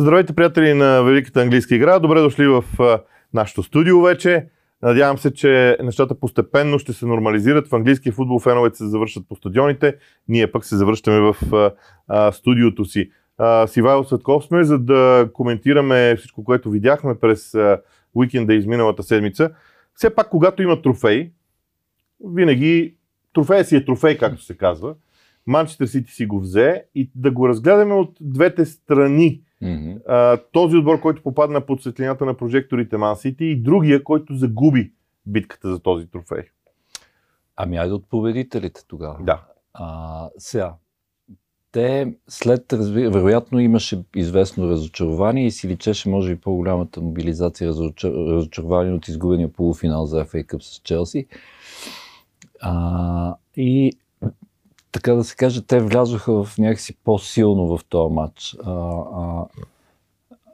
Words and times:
Здравейте, 0.00 0.32
приятели 0.32 0.74
на 0.74 1.02
Великата 1.02 1.40
английска 1.40 1.74
игра. 1.74 1.98
Добре 1.98 2.20
дошли 2.20 2.46
в 2.46 2.64
нашото 3.34 3.62
студио 3.62 4.02
вече. 4.02 4.46
Надявам 4.82 5.18
се, 5.18 5.34
че 5.34 5.76
нещата 5.82 6.20
постепенно 6.20 6.78
ще 6.78 6.92
се 6.92 7.06
нормализират. 7.06 7.68
В 7.68 7.72
английски 7.72 8.10
футбол 8.10 8.38
феновете 8.38 8.76
се 8.76 8.88
завършат 8.88 9.28
по 9.28 9.36
стадионите. 9.36 9.96
Ние 10.28 10.52
пък 10.52 10.64
се 10.64 10.76
завръщаме 10.76 11.20
в 11.20 11.36
студиото 12.32 12.84
си. 12.84 13.10
С 13.38 13.72
Ивайло 13.76 14.04
Светков 14.04 14.44
сме, 14.44 14.64
за 14.64 14.78
да 14.78 15.30
коментираме 15.32 16.16
всичко, 16.16 16.44
което 16.44 16.70
видяхме 16.70 17.14
през 17.14 17.54
уикенда 18.14 18.54
изминалата 18.54 19.02
седмица. 19.02 19.50
Все 19.94 20.14
пак, 20.14 20.28
когато 20.28 20.62
има 20.62 20.82
трофей, 20.82 21.32
винаги 22.34 22.96
трофея 23.32 23.64
си 23.64 23.76
е 23.76 23.84
трофей, 23.84 24.18
както 24.18 24.42
се 24.42 24.56
казва. 24.56 24.94
Манчестър 25.46 25.86
Сити 25.86 26.12
си 26.12 26.26
го 26.26 26.40
взе 26.40 26.84
и 26.94 27.10
да 27.14 27.30
го 27.30 27.48
разгледаме 27.48 27.94
от 27.94 28.16
двете 28.20 28.64
страни 28.64 29.42
Mm-hmm. 29.62 30.00
А, 30.08 30.38
този 30.52 30.76
отбор, 30.76 31.00
който 31.00 31.22
попадна 31.22 31.66
под 31.66 31.82
светлината 31.82 32.24
на 32.24 32.36
прожекторите 32.36 32.96
Ман 32.96 33.16
Сити 33.16 33.44
и 33.44 33.62
другия, 33.62 34.04
който 34.04 34.34
загуби 34.34 34.92
битката 35.26 35.72
за 35.72 35.78
този 35.78 36.06
трофей. 36.06 36.42
Ами 37.56 37.76
айде 37.76 37.94
от 37.94 38.08
победителите 38.08 38.80
тогава. 38.88 39.18
Да. 39.20 39.44
А, 39.74 40.30
сега, 40.38 40.74
те 41.72 42.14
след, 42.28 42.72
разви... 42.72 43.08
вероятно 43.08 43.60
имаше 43.60 44.02
известно 44.16 44.70
разочарование 44.70 45.46
и 45.46 45.50
си 45.50 45.68
личеше 45.68 46.08
може 46.08 46.34
би 46.34 46.40
по-голямата 46.40 47.00
мобилизация 47.00 47.68
разочар... 47.68 48.10
разочарование 48.10 48.92
от 48.92 49.08
изгубения 49.08 49.52
полуфинал 49.52 50.06
за 50.06 50.24
FA 50.24 50.46
Cup 50.46 50.60
с 50.60 50.80
Челси. 50.84 51.26
А, 52.60 53.34
и 53.56 53.92
така 54.92 55.14
да 55.14 55.24
се 55.24 55.36
каже, 55.36 55.66
те 55.66 55.80
влязоха 55.80 56.44
в 56.44 56.58
някакси 56.58 56.96
по-силно 57.04 57.78
в 57.78 57.84
този 57.84 58.14
матч. 58.14 58.56
А, 58.64 58.70
а, 58.70 59.44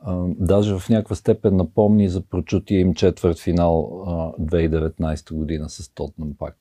а, 0.03 0.25
даже 0.27 0.79
в 0.79 0.89
някаква 0.89 1.17
степен 1.17 1.57
напомни 1.57 2.09
за 2.09 2.21
прочутия 2.21 2.81
им 2.81 2.95
четвърт 2.95 3.39
финал 3.39 4.03
а, 4.07 4.43
2019 4.43 5.35
година 5.35 5.69
с 5.69 5.89
Тотнам 5.89 6.35
пак. 6.39 6.57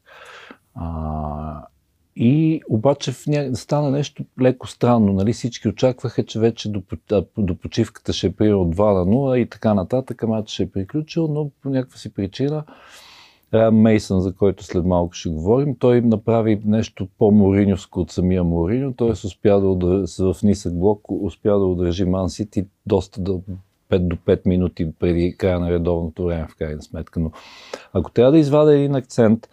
А, 0.75 1.67
и 2.15 2.61
обаче 2.69 3.11
в 3.11 3.27
ня... 3.27 3.55
стана 3.55 3.91
нещо 3.91 4.25
леко 4.41 4.67
странно. 4.67 5.13
Нали? 5.13 5.33
Всички 5.33 5.67
очакваха, 5.67 6.25
че 6.25 6.39
вече 6.39 6.69
до, 6.69 6.81
до 7.37 7.55
почивката 7.55 8.13
ще 8.13 8.27
е 8.27 8.31
примерно 8.31 8.65
2 8.65 8.93
на 8.93 9.05
0 9.05 9.37
и 9.37 9.49
така 9.49 9.73
нататък, 9.73 10.23
матч 10.27 10.49
ще 10.49 10.63
е 10.63 10.69
приключил, 10.69 11.27
но 11.27 11.49
по 11.61 11.69
някаква 11.69 11.97
си 11.97 12.13
причина 12.13 12.63
Райан 13.55 13.75
Мейсън, 13.75 14.21
за 14.21 14.35
който 14.35 14.63
след 14.63 14.85
малко 14.85 15.13
ще 15.13 15.29
говорим, 15.29 15.75
той 15.79 16.01
направи 16.01 16.61
нещо 16.65 17.07
по-мориньовско 17.17 17.99
от 17.99 18.11
самия 18.11 18.43
Мориньо, 18.43 18.93
т.е. 18.93 19.11
успя 19.11 19.61
да 19.61 19.67
удържи, 19.67 20.13
в 20.19 20.35
нисък 20.43 20.79
блок 20.79 21.11
успя 21.11 21.59
да 21.59 21.65
удържи 21.65 22.05
Ман 22.05 22.29
Сити 22.29 22.65
доста 22.85 23.21
до 23.21 23.41
5 23.91 23.99
до 23.99 24.15
5 24.15 24.41
минути 24.45 24.91
преди 24.99 25.37
края 25.37 25.59
на 25.59 25.71
редовното 25.71 26.25
време 26.25 26.47
в 26.49 26.55
крайна 26.55 26.81
сметка. 26.81 27.19
Но 27.19 27.31
ако 27.93 28.11
трябва 28.11 28.31
да 28.31 28.37
извада 28.37 28.75
един 28.75 28.95
акцент 28.95 29.49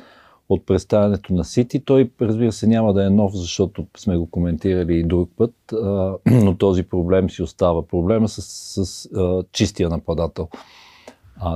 от 0.49 0.67
представянето 0.67 1.35
на 1.35 1.45
Сити, 1.45 1.85
той 1.85 2.11
разбира 2.21 2.53
се 2.53 2.67
няма 2.67 2.93
да 2.95 3.07
е 3.07 3.11
нов, 3.11 3.33
защото 3.35 3.87
сме 3.97 4.17
го 4.17 4.31
коментирали 4.31 4.99
и 4.99 5.05
друг 5.05 5.31
път, 5.37 5.55
но 6.27 6.57
този 6.59 6.83
проблем 6.83 7.31
си 7.31 7.43
остава. 7.43 7.87
Проблема 7.87 8.29
с, 8.29 8.43
с, 8.43 8.87
с 8.87 9.09
чистия 9.53 9.89
нападател. 9.89 10.49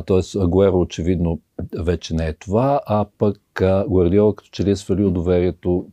Тоест, 0.06 0.36
Агуеро 0.36 0.80
очевидно 0.80 1.40
вече 1.78 2.14
не 2.14 2.26
е 2.26 2.32
това, 2.32 2.80
а 2.86 3.06
пък 3.18 3.40
Гвардиола 3.88 4.36
като 4.36 4.50
че 4.50 4.64
ли 4.64 4.70
е 4.70 4.76
свалил 4.76 5.10
доверието 5.10 5.86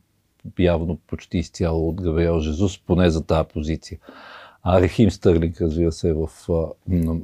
явно 0.59 0.97
почти 1.08 1.38
изцяло 1.38 1.89
от 1.89 2.02
Габриел 2.02 2.39
Жезус, 2.39 2.80
поне 2.80 3.09
за 3.09 3.25
тази 3.25 3.47
позиция. 3.53 4.00
А 4.63 4.81
Рехим 4.81 5.12
Стърлинг, 5.12 5.62
разбира 5.62 5.91
се, 5.91 6.09
е 6.09 6.13
в 6.13 6.29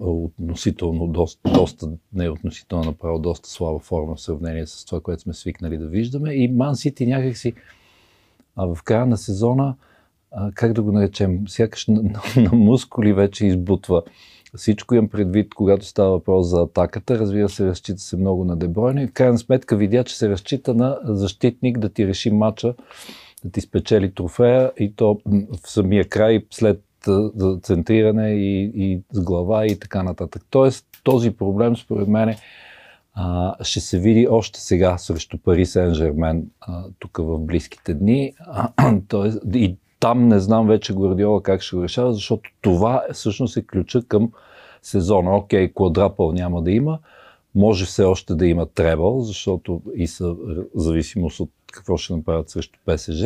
относително 0.01 1.07
доста, 1.07 1.51
доста, 1.51 1.89
не 2.13 2.25
е 2.25 2.29
относително 2.29 2.83
направо, 2.83 3.19
доста 3.19 3.49
слаба 3.49 3.79
форма 3.79 4.15
в 4.15 4.21
сравнение 4.21 4.67
с 4.67 4.85
това, 4.85 5.01
което 5.01 5.21
сме 5.21 5.33
свикнали 5.33 5.77
да 5.77 5.87
виждаме. 5.87 6.33
И 6.33 6.47
Ман 6.47 6.75
Сити 6.75 7.05
някакси 7.05 7.53
а 8.55 8.75
в 8.75 8.83
края 8.83 9.05
на 9.05 9.17
сезона, 9.17 9.75
а, 10.31 10.51
как 10.51 10.73
да 10.73 10.81
го 10.81 10.91
наречем, 10.91 11.47
сякаш 11.47 11.87
на, 11.87 12.01
на, 12.03 12.21
на 12.37 12.51
мускули 12.53 13.13
вече 13.13 13.45
избутва 13.45 14.03
всичко 14.55 14.95
имам 14.95 15.09
предвид, 15.09 15.53
когато 15.53 15.85
става 15.85 16.09
въпрос 16.09 16.47
за 16.47 16.61
атаката. 16.61 17.19
Разбира 17.19 17.49
се, 17.49 17.65
разчита 17.65 17.99
се 17.99 18.17
много 18.17 18.45
на 18.45 18.57
Дебройне. 18.57 19.07
В 19.07 19.11
крайна 19.11 19.37
сметка 19.37 19.77
видя, 19.77 20.03
че 20.03 20.17
се 20.17 20.29
разчита 20.29 20.73
на 20.73 20.99
защитник 21.03 21.77
да 21.77 21.89
ти 21.89 22.07
реши 22.07 22.31
матча, 22.31 22.73
да 23.43 23.51
ти 23.51 23.61
спечели 23.61 24.13
трофея 24.13 24.71
и 24.77 24.95
то 24.95 25.19
в 25.25 25.69
самия 25.69 26.09
край 26.09 26.45
след 26.51 26.83
центриране 27.61 28.29
и, 28.29 28.71
и 28.75 29.01
с 29.11 29.21
глава 29.21 29.65
и 29.65 29.79
така 29.79 30.03
нататък. 30.03 30.43
Тоест, 30.49 30.85
този 31.03 31.31
проблем, 31.31 31.77
според 31.77 32.07
мен, 32.07 32.35
ще 33.61 33.79
се 33.79 33.99
види 33.99 34.27
още 34.29 34.59
сега 34.59 34.97
срещу 34.97 35.37
Пари 35.37 35.65
Сен-Жермен 35.65 36.43
тук 36.99 37.17
в 37.17 37.39
близките 37.39 37.93
дни. 37.93 38.33
тоест, 39.07 39.41
и 39.53 39.75
там 39.99 40.27
не 40.27 40.39
знам 40.39 40.67
вече 40.67 40.93
Гвардиола 40.93 41.43
как 41.43 41.61
ще 41.61 41.75
го 41.75 41.83
решава, 41.83 42.13
защото 42.13 42.49
това 42.61 43.03
всъщност 43.13 43.57
е 43.57 43.65
ключа 43.65 44.01
към 44.07 44.31
сезона. 44.81 45.35
Окей, 45.35 45.73
квадрапъл 45.73 46.31
няма 46.31 46.61
да 46.61 46.71
има, 46.71 46.99
може 47.55 47.85
все 47.85 48.03
още 48.03 48.35
да 48.35 48.47
има 48.47 48.65
требъл, 48.65 49.19
защото 49.19 49.81
и 49.95 50.07
са 50.07 50.35
зависимост 50.75 51.39
от 51.39 51.49
какво 51.73 51.97
ще 51.97 52.15
направят 52.15 52.49
срещу 52.49 52.79
ПСЖ. 52.85 53.23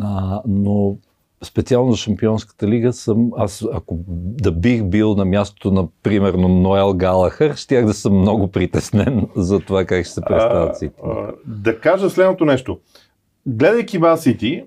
А, 0.00 0.42
но 0.46 0.96
специално 1.44 1.90
за 1.92 1.96
Шампионската 1.96 2.68
лига 2.68 2.92
съм, 2.92 3.30
аз 3.36 3.64
ако 3.72 3.98
да 4.08 4.52
бих 4.52 4.84
бил 4.84 5.14
на 5.14 5.24
мястото 5.24 5.70
на, 5.70 5.88
примерно, 6.02 6.48
Ноел 6.48 6.94
Галахър, 6.94 7.54
щях 7.54 7.86
да 7.86 7.94
съм 7.94 8.18
много 8.18 8.48
притеснен 8.48 9.28
за 9.36 9.60
това 9.60 9.84
как 9.84 10.04
ще 10.04 10.14
се 10.14 10.20
представят 10.20 10.78
Сити. 10.78 10.94
Да 11.46 11.80
кажа 11.80 12.10
следното 12.10 12.44
нещо. 12.44 12.78
Гледайки 13.46 13.98
Ман 13.98 14.18
Сити, 14.18 14.64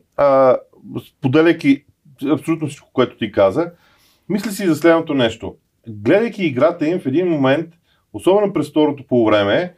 споделяйки 1.08 1.86
абсолютно 2.32 2.68
всичко, 2.68 2.90
което 2.94 3.18
ти 3.18 3.32
каза, 3.32 3.72
мисли 4.30 4.52
си 4.52 4.68
за 4.68 4.76
следното 4.76 5.14
нещо. 5.14 5.56
Гледайки 5.88 6.46
играта 6.46 6.88
им 6.88 7.00
в 7.00 7.06
един 7.06 7.28
момент, 7.28 7.70
особено 8.14 8.54
през 8.54 8.70
второто 8.70 9.08
по 9.08 9.26
време, 9.26 9.74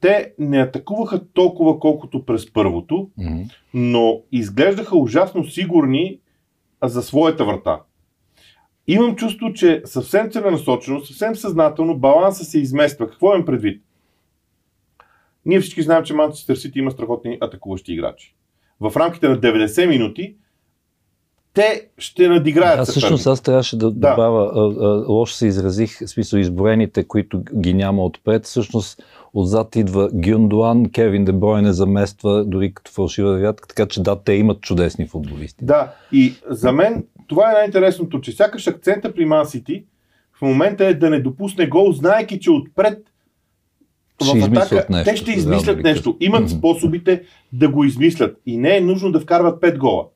те 0.00 0.32
не 0.38 0.58
атакуваха 0.58 1.26
толкова, 1.32 1.78
колкото 1.78 2.24
през 2.24 2.52
първото, 2.52 3.10
mm-hmm. 3.18 3.50
но 3.74 4.20
изглеждаха 4.32 4.98
ужасно 4.98 5.44
сигурни 5.44 6.18
за 6.84 7.02
своята 7.02 7.44
врата. 7.44 7.80
Имам 8.86 9.16
чувство, 9.16 9.52
че 9.52 9.82
съвсем 9.84 10.30
целенасочено, 10.30 11.04
съвсем 11.04 11.36
съзнателно 11.36 11.98
баланса 11.98 12.44
се 12.44 12.58
измества. 12.58 13.10
Какво 13.10 13.34
имам 13.34 13.44
предвид? 13.44 13.82
Ние 15.46 15.60
всички 15.60 15.82
знаем, 15.82 16.04
че 16.04 16.14
Манчестър 16.14 16.56
Сити 16.56 16.78
има 16.78 16.90
страхотни 16.90 17.38
атакуващи 17.40 17.92
играчи. 17.92 18.36
В 18.80 18.96
рамките 18.96 19.28
на 19.28 19.40
90 19.40 19.88
минути 19.88 20.36
те 21.54 21.86
ще 21.98 22.28
надиграят. 22.28 22.78
Да, 22.78 22.84
всъщност 22.84 23.26
аз 23.26 23.40
трябваше 23.40 23.76
да, 23.76 23.90
да. 23.90 24.10
добавя, 24.10 24.52
а, 24.54 24.84
а, 24.86 25.04
лошо 25.08 25.34
се 25.34 25.46
изразих, 25.46 25.98
в 25.98 26.08
смисъл 26.08 26.38
изброените, 26.38 27.04
които 27.04 27.42
ги 27.56 27.74
няма 27.74 28.04
отпред. 28.04 28.44
Всъщност 28.44 29.02
отзад 29.34 29.76
идва 29.76 30.10
Гюндуан, 30.12 30.90
Кевин 30.90 31.24
Дебройне 31.24 31.72
замества 31.72 32.44
дори 32.44 32.74
като 32.74 32.92
фалшива 32.92 33.34
девятка, 33.34 33.68
така 33.68 33.86
че 33.86 34.02
да, 34.02 34.22
те 34.22 34.32
имат 34.32 34.60
чудесни 34.60 35.06
футболисти. 35.06 35.64
Да, 35.64 35.92
и 36.12 36.34
за 36.50 36.72
мен 36.72 37.04
това 37.26 37.50
е 37.50 37.54
най-интересното, 37.54 38.20
че 38.20 38.32
сякаш 38.32 38.66
акцента 38.66 39.14
при 39.14 39.24
Ман 39.24 39.46
Сити 39.46 39.84
в 40.38 40.42
момента 40.42 40.86
е 40.86 40.94
да 40.94 41.10
не 41.10 41.20
допусне 41.20 41.66
гол, 41.66 41.92
знаеки, 41.92 42.40
че 42.40 42.50
отпред 42.50 42.98
ще 44.24 44.40
в 44.40 44.44
атака, 44.44 44.86
нещо, 44.90 45.10
те 45.10 45.16
ще 45.16 45.32
измислят 45.32 45.76
да, 45.76 45.82
нещо. 45.82 46.16
Имат 46.20 46.50
способите 46.50 47.22
да 47.52 47.68
го 47.68 47.84
измислят. 47.84 48.40
И 48.46 48.56
не 48.56 48.76
е 48.76 48.80
нужно 48.80 49.12
да 49.12 49.20
вкарват 49.20 49.62
5 49.62 49.78
гола. 49.78 50.06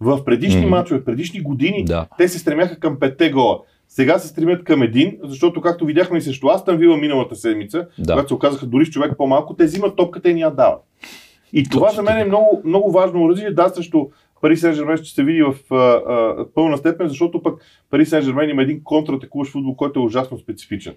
В 0.00 0.24
предишни 0.24 0.62
mm-hmm. 0.62 0.68
мачове, 0.68 1.00
в 1.00 1.04
предишни 1.04 1.40
години, 1.40 1.84
да. 1.84 2.06
те 2.18 2.28
се 2.28 2.38
стремяха 2.38 2.80
към 2.80 2.98
петте 2.98 3.30
гола. 3.30 3.60
Сега 3.88 4.18
се 4.18 4.28
стремят 4.28 4.64
към 4.64 4.82
един, 4.82 5.18
защото 5.22 5.60
както 5.60 5.84
видяхме 5.84 6.18
и 6.18 6.20
срещу 6.20 6.48
Астан 6.48 6.76
Вила 6.76 6.96
миналата 6.96 7.36
седмица, 7.36 7.86
да. 7.98 8.12
когато 8.12 8.28
се 8.28 8.34
оказаха 8.34 8.66
дори 8.66 8.86
с 8.86 8.90
човек 8.90 9.12
по-малко, 9.18 9.54
те 9.54 9.64
взимат 9.64 9.96
топката 9.96 10.30
и 10.30 10.34
ни 10.34 10.40
я 10.40 10.50
дават. 10.50 10.80
И 11.52 11.64
това 11.64 11.88
Точно. 11.88 11.96
за 11.96 12.02
мен 12.02 12.18
е 12.18 12.24
много, 12.24 12.62
много 12.64 12.92
важно 12.92 13.22
оръжие. 13.22 13.50
Да, 13.50 13.68
срещу 13.68 14.06
Пари 14.40 14.56
Сен 14.56 14.74
Жермен 14.74 14.96
ще 14.96 15.14
се 15.14 15.24
види 15.24 15.42
в 15.42 15.54
а, 15.70 15.76
а, 15.76 16.46
пълна 16.54 16.76
степен, 16.76 17.08
защото 17.08 17.42
пък 17.42 17.60
Пари 17.90 18.06
Сен 18.06 18.22
Жермен 18.22 18.50
има 18.50 18.62
един 18.62 18.84
контратакуващ 18.84 19.52
футбол, 19.52 19.76
който 19.76 20.00
е 20.00 20.02
ужасно 20.02 20.38
специфичен. 20.38 20.94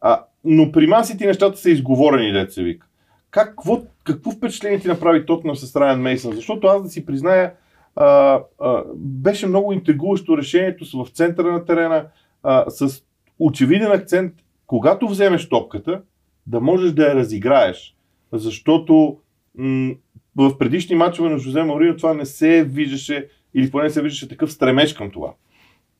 А, 0.00 0.24
но 0.44 0.72
при 0.72 0.86
масите 0.86 1.26
нещата 1.26 1.58
са 1.58 1.70
изговорени, 1.70 2.32
деца 2.32 2.62
вика. 2.62 2.86
Какво, 3.30 3.82
какво 4.04 4.30
впечатление 4.30 4.78
ти 4.78 4.88
направи 4.88 5.26
Тотнам 5.26 5.56
с 5.56 5.76
Райан 5.76 6.00
Мейсън? 6.00 6.32
Защото 6.32 6.66
аз 6.66 6.82
да 6.82 6.88
си 6.88 7.06
призная, 7.06 7.52
а, 7.96 8.40
а, 8.60 8.82
беше 8.96 9.46
много 9.46 9.72
интригуващо 9.72 10.38
решението 10.38 11.04
в 11.04 11.10
центъра 11.10 11.52
на 11.52 11.64
терена, 11.64 12.06
а, 12.42 12.70
с 12.70 13.02
очевиден 13.38 13.92
акцент, 13.92 14.32
когато 14.66 15.08
вземеш 15.08 15.48
топката, 15.48 16.02
да 16.46 16.60
можеш 16.60 16.92
да 16.92 17.08
я 17.08 17.14
разиграеш. 17.14 17.96
Защото 18.32 19.18
м- 19.58 19.94
в 20.36 20.58
предишни 20.58 20.96
матчове 20.96 21.28
на 21.28 21.38
Жозе 21.38 21.62
Морино 21.62 21.96
това 21.96 22.14
не 22.14 22.26
се 22.26 22.64
виждаше, 22.64 23.28
или 23.54 23.70
поне 23.70 23.90
се 23.90 24.02
виждаше 24.02 24.28
такъв 24.28 24.52
стремеж 24.52 24.92
към 24.94 25.10
това. 25.10 25.32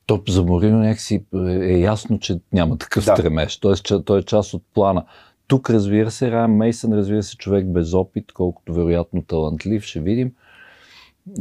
То 0.05 0.21
за 0.27 0.43
Морино 0.43 0.79
някакси 0.79 1.23
е 1.61 1.77
ясно, 1.79 2.19
че 2.19 2.39
няма 2.53 2.77
такъв 2.77 3.05
да. 3.05 3.15
стремеж. 3.15 3.57
Тоест, 3.57 3.85
че 3.85 4.03
той 4.05 4.19
е 4.19 4.23
част 4.23 4.53
от 4.53 4.63
плана. 4.73 5.05
Тук, 5.47 5.69
разбира 5.69 6.11
се, 6.11 6.31
Райан 6.31 6.55
Мейсън, 6.55 6.93
разбира 6.93 7.23
се, 7.23 7.37
човек 7.37 7.67
без 7.67 7.93
опит, 7.93 8.31
колкото 8.31 8.73
вероятно 8.73 9.21
талантлив, 9.21 9.83
ще 9.83 9.99
видим. 9.99 10.31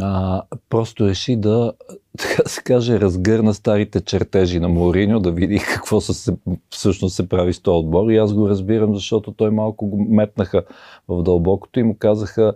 А, 0.00 0.42
просто 0.68 1.08
реши 1.08 1.36
да, 1.36 1.72
така 2.18 2.42
се 2.48 2.62
каже, 2.62 3.00
разгърна 3.00 3.54
старите 3.54 4.00
чертежи 4.00 4.60
на 4.60 4.68
Мориньо, 4.68 5.20
да 5.20 5.32
види 5.32 5.58
какво 5.58 6.00
се, 6.00 6.32
всъщност 6.70 7.16
се 7.16 7.28
прави 7.28 7.52
с 7.52 7.60
този 7.60 7.76
отбор. 7.76 8.10
И 8.10 8.16
аз 8.16 8.34
го 8.34 8.48
разбирам, 8.48 8.94
защото 8.94 9.32
той 9.32 9.50
малко 9.50 9.86
го 9.86 10.04
метнаха 10.08 10.62
в 11.08 11.22
дълбокото 11.22 11.80
и 11.80 11.82
му 11.82 11.96
казаха 11.98 12.52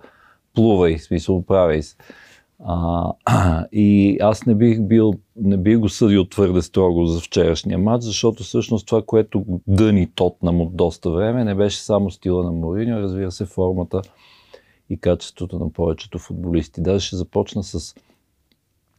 плувай, 0.54 0.98
смисъл, 0.98 1.42
правей 1.42 1.82
се. 1.82 1.96
А, 2.64 3.12
и 3.72 4.18
аз 4.20 4.46
не 4.46 4.54
бих, 4.54 4.80
бил, 4.80 5.14
не 5.36 5.56
бих 5.56 5.78
го 5.78 5.88
съдил 5.88 6.24
твърде 6.24 6.62
строго 6.62 7.06
за 7.06 7.20
вчерашния 7.20 7.78
матч, 7.78 8.04
защото 8.04 8.42
всъщност 8.42 8.86
това, 8.86 9.02
което 9.02 9.44
дъни 9.66 10.06
Тотнам 10.14 10.60
от 10.60 10.76
доста 10.76 11.10
време, 11.10 11.44
не 11.44 11.54
беше 11.54 11.78
само 11.78 12.10
стила 12.10 12.44
на 12.44 12.52
Мориньо, 12.52 13.00
разбира 13.00 13.30
се, 13.30 13.44
формата 13.44 14.02
и 14.90 15.00
качеството 15.00 15.58
на 15.58 15.72
повечето 15.72 16.18
футболисти. 16.18 16.80
Даже 16.80 17.06
ще 17.06 17.16
започна 17.16 17.62
с 17.62 17.94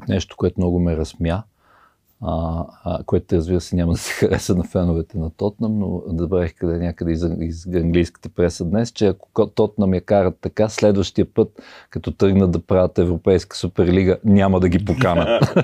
нещо, 0.07 0.38
което 0.38 0.59
много 0.59 0.80
ме 0.80 0.97
разсмя, 0.97 1.44
а, 2.21 2.65
а, 2.83 3.03
което 3.03 3.36
разбира 3.36 3.62
се 3.62 3.75
няма 3.75 3.91
да 3.91 3.97
се 3.97 4.13
хареса 4.13 4.56
на 4.56 4.63
феновете 4.63 5.18
на 5.18 5.30
Тотнам, 5.30 5.80
но 5.80 6.03
забравих 6.07 6.56
къде 6.56 6.77
някъде 6.77 7.12
из, 7.12 7.24
из 7.39 7.65
английската 7.65 8.30
преса 8.30 8.65
днес, 8.65 8.91
че 8.91 9.07
ако 9.07 9.47
Тотнам 9.47 9.94
я 9.94 10.01
карат 10.01 10.38
така, 10.41 10.69
следващия 10.69 11.33
път, 11.33 11.62
като 11.89 12.12
тръгнат 12.12 12.51
да 12.51 12.59
правят 12.59 12.97
Европейска 12.97 13.57
суперлига, 13.57 14.18
няма 14.24 14.59
да 14.59 14.69
ги 14.69 14.85
поканат. 14.85 15.44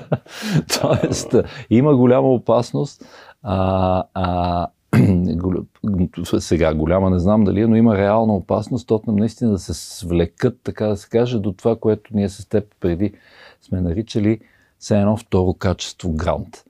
Тоест, 0.80 1.34
има 1.70 1.96
голяма 1.96 2.28
опасност 2.28 3.04
а, 3.42 4.04
а, 4.14 4.66
сега 6.40 6.74
голяма 6.74 7.10
не 7.10 7.18
знам 7.18 7.44
дали, 7.44 7.60
е, 7.60 7.66
но 7.66 7.76
има 7.76 7.96
реална 7.96 8.34
опасност 8.34 8.88
Тотнам 8.88 9.16
наистина 9.16 9.50
да 9.50 9.58
се 9.58 9.74
свлекат, 9.74 10.60
така 10.64 10.86
да 10.86 10.96
се 10.96 11.08
каже, 11.08 11.38
до 11.38 11.52
това, 11.52 11.76
което 11.76 12.10
ние 12.14 12.28
с 12.28 12.48
теб 12.48 12.64
преди 12.80 13.12
сме 13.60 13.80
наричали 13.80 14.40
все 14.78 14.98
едно 14.98 15.16
второ 15.16 15.54
качество 15.54 16.12
грант. 16.12 16.64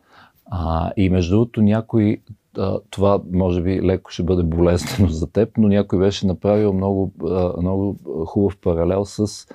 А, 0.51 0.93
и 0.97 1.11
между 1.11 1.37
другото 1.37 1.63
някой, 1.63 2.21
а, 2.59 2.79
това 2.91 3.21
може 3.33 3.63
би 3.63 3.83
леко 3.83 4.11
ще 4.11 4.23
бъде 4.23 4.43
болезнено 4.43 5.09
за 5.09 5.27
теб, 5.27 5.51
но 5.59 5.69
някой 5.69 5.99
беше 5.99 6.27
направил 6.27 6.73
много, 6.73 7.13
а, 7.31 7.53
много 7.61 7.97
хубав 8.27 8.57
паралел 8.57 9.05
с, 9.05 9.47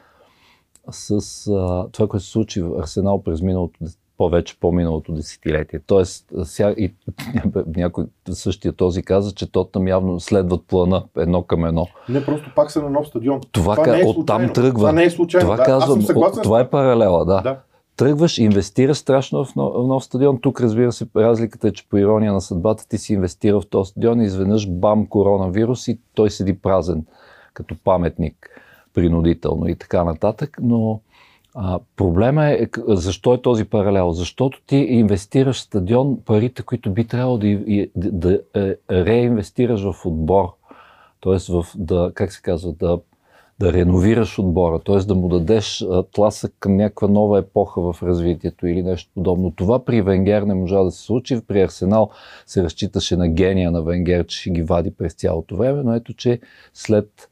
с 0.91 1.47
а, 1.47 1.88
това, 1.91 2.07
което 2.07 2.25
се 2.25 2.31
случи 2.31 2.62
в 2.62 2.79
Арсенал 2.79 3.23
през 3.23 3.41
миналото 3.41 3.79
повече 4.21 4.59
по-миналото 4.59 5.12
десетилетие. 5.12 5.79
Тоест, 5.88 6.25
ся, 6.44 6.75
и 6.77 6.94
някой 7.75 8.06
същия 8.31 8.73
този 8.73 9.03
каза, 9.03 9.31
че 9.31 9.51
Тотнам 9.51 9.88
явно 9.88 10.19
следват 10.19 10.68
плана 10.68 11.03
едно 11.18 11.44
към 11.44 11.65
едно. 11.65 11.88
Не, 12.09 12.25
просто 12.25 12.51
пак 12.56 12.71
са 12.71 12.81
на 12.81 12.89
нов 12.89 13.07
стадион. 13.07 13.41
Това, 13.51 13.75
това 13.75 13.91
не 13.91 14.01
е 14.01 14.06
оттам 14.06 14.53
тръгва. 14.53 14.79
Това 14.79 14.91
не 14.91 15.03
е 15.03 15.09
случайно. 15.09 15.45
Това, 15.45 15.57
да, 15.57 15.63
казвам, 15.63 16.06
това 16.44 16.59
е 16.59 16.69
паралела, 16.69 17.25
да. 17.25 17.41
да. 17.41 17.59
Тръгваш, 17.97 18.38
инвестираш 18.38 18.97
страшно 18.97 19.45
в 19.45 19.56
нов, 19.56 19.73
в 19.73 19.88
нов 19.88 20.03
стадион. 20.03 20.41
Тук, 20.41 20.62
разбира 20.62 20.91
се, 20.91 21.07
разликата 21.15 21.68
е, 21.68 21.71
че 21.71 21.89
по 21.89 21.97
ирония 21.97 22.33
на 22.33 22.41
съдбата 22.41 22.88
ти 22.88 22.97
си 22.97 23.13
инвестира 23.13 23.62
в 23.62 23.69
този 23.69 23.89
стадион 23.89 24.21
и 24.21 24.25
изведнъж 24.25 24.69
бам, 24.69 25.07
коронавирус 25.07 25.88
и 25.88 26.00
той 26.13 26.29
седи 26.29 26.59
празен 26.59 27.06
като 27.53 27.75
паметник 27.83 28.62
принудително 28.94 29.68
и 29.68 29.75
така 29.75 30.03
нататък. 30.03 30.57
Но 30.62 31.00
а, 31.56 31.80
проблема 31.95 32.45
е 32.45 32.68
защо 32.88 33.33
е 33.33 33.42
този 33.42 33.65
паралел? 33.65 34.12
Защото 34.12 34.62
ти 34.68 34.75
инвестираш 34.75 35.57
в 35.57 35.62
стадион 35.62 36.18
парите, 36.25 36.63
които 36.63 36.92
би 36.92 37.07
трябвало 37.07 37.38
да, 37.38 37.59
да, 37.95 38.12
да 38.12 38.42
е, 38.56 38.75
реинвестираш 39.06 39.81
в 39.81 40.06
отбор. 40.06 40.45
Тоест 41.19 41.48
в 41.48 41.65
да, 41.75 42.12
как 42.13 42.33
се 42.33 42.42
казва, 42.42 42.74
да, 42.74 43.00
да 43.59 43.74
реновираш 43.74 44.39
отбора, 44.39 44.80
т.е. 44.80 44.98
да 44.98 45.15
му 45.15 45.27
дадеш 45.27 45.86
тласък 46.12 46.53
към 46.59 46.75
някаква 46.75 47.07
нова 47.07 47.39
епоха 47.39 47.81
в 47.81 48.04
развитието 48.04 48.68
или 48.68 48.83
нещо 48.83 49.12
подобно. 49.15 49.51
Това 49.51 49.86
при 49.86 50.01
Венгер 50.01 50.42
не 50.42 50.54
можа 50.54 50.83
да 50.83 50.92
се 50.92 51.01
случи. 51.01 51.42
При 51.47 51.62
Арсенал 51.62 52.09
се 52.45 52.63
разчиташе 52.63 53.15
на 53.15 53.27
гения 53.27 53.71
на 53.71 53.81
Венгер, 53.81 54.25
че 54.25 54.39
ще 54.39 54.50
ги 54.50 54.63
вади 54.63 54.92
през 54.92 55.13
цялото 55.13 55.56
време, 55.56 55.83
но 55.83 55.94
ето, 55.94 56.13
че 56.13 56.39
след, 56.74 57.30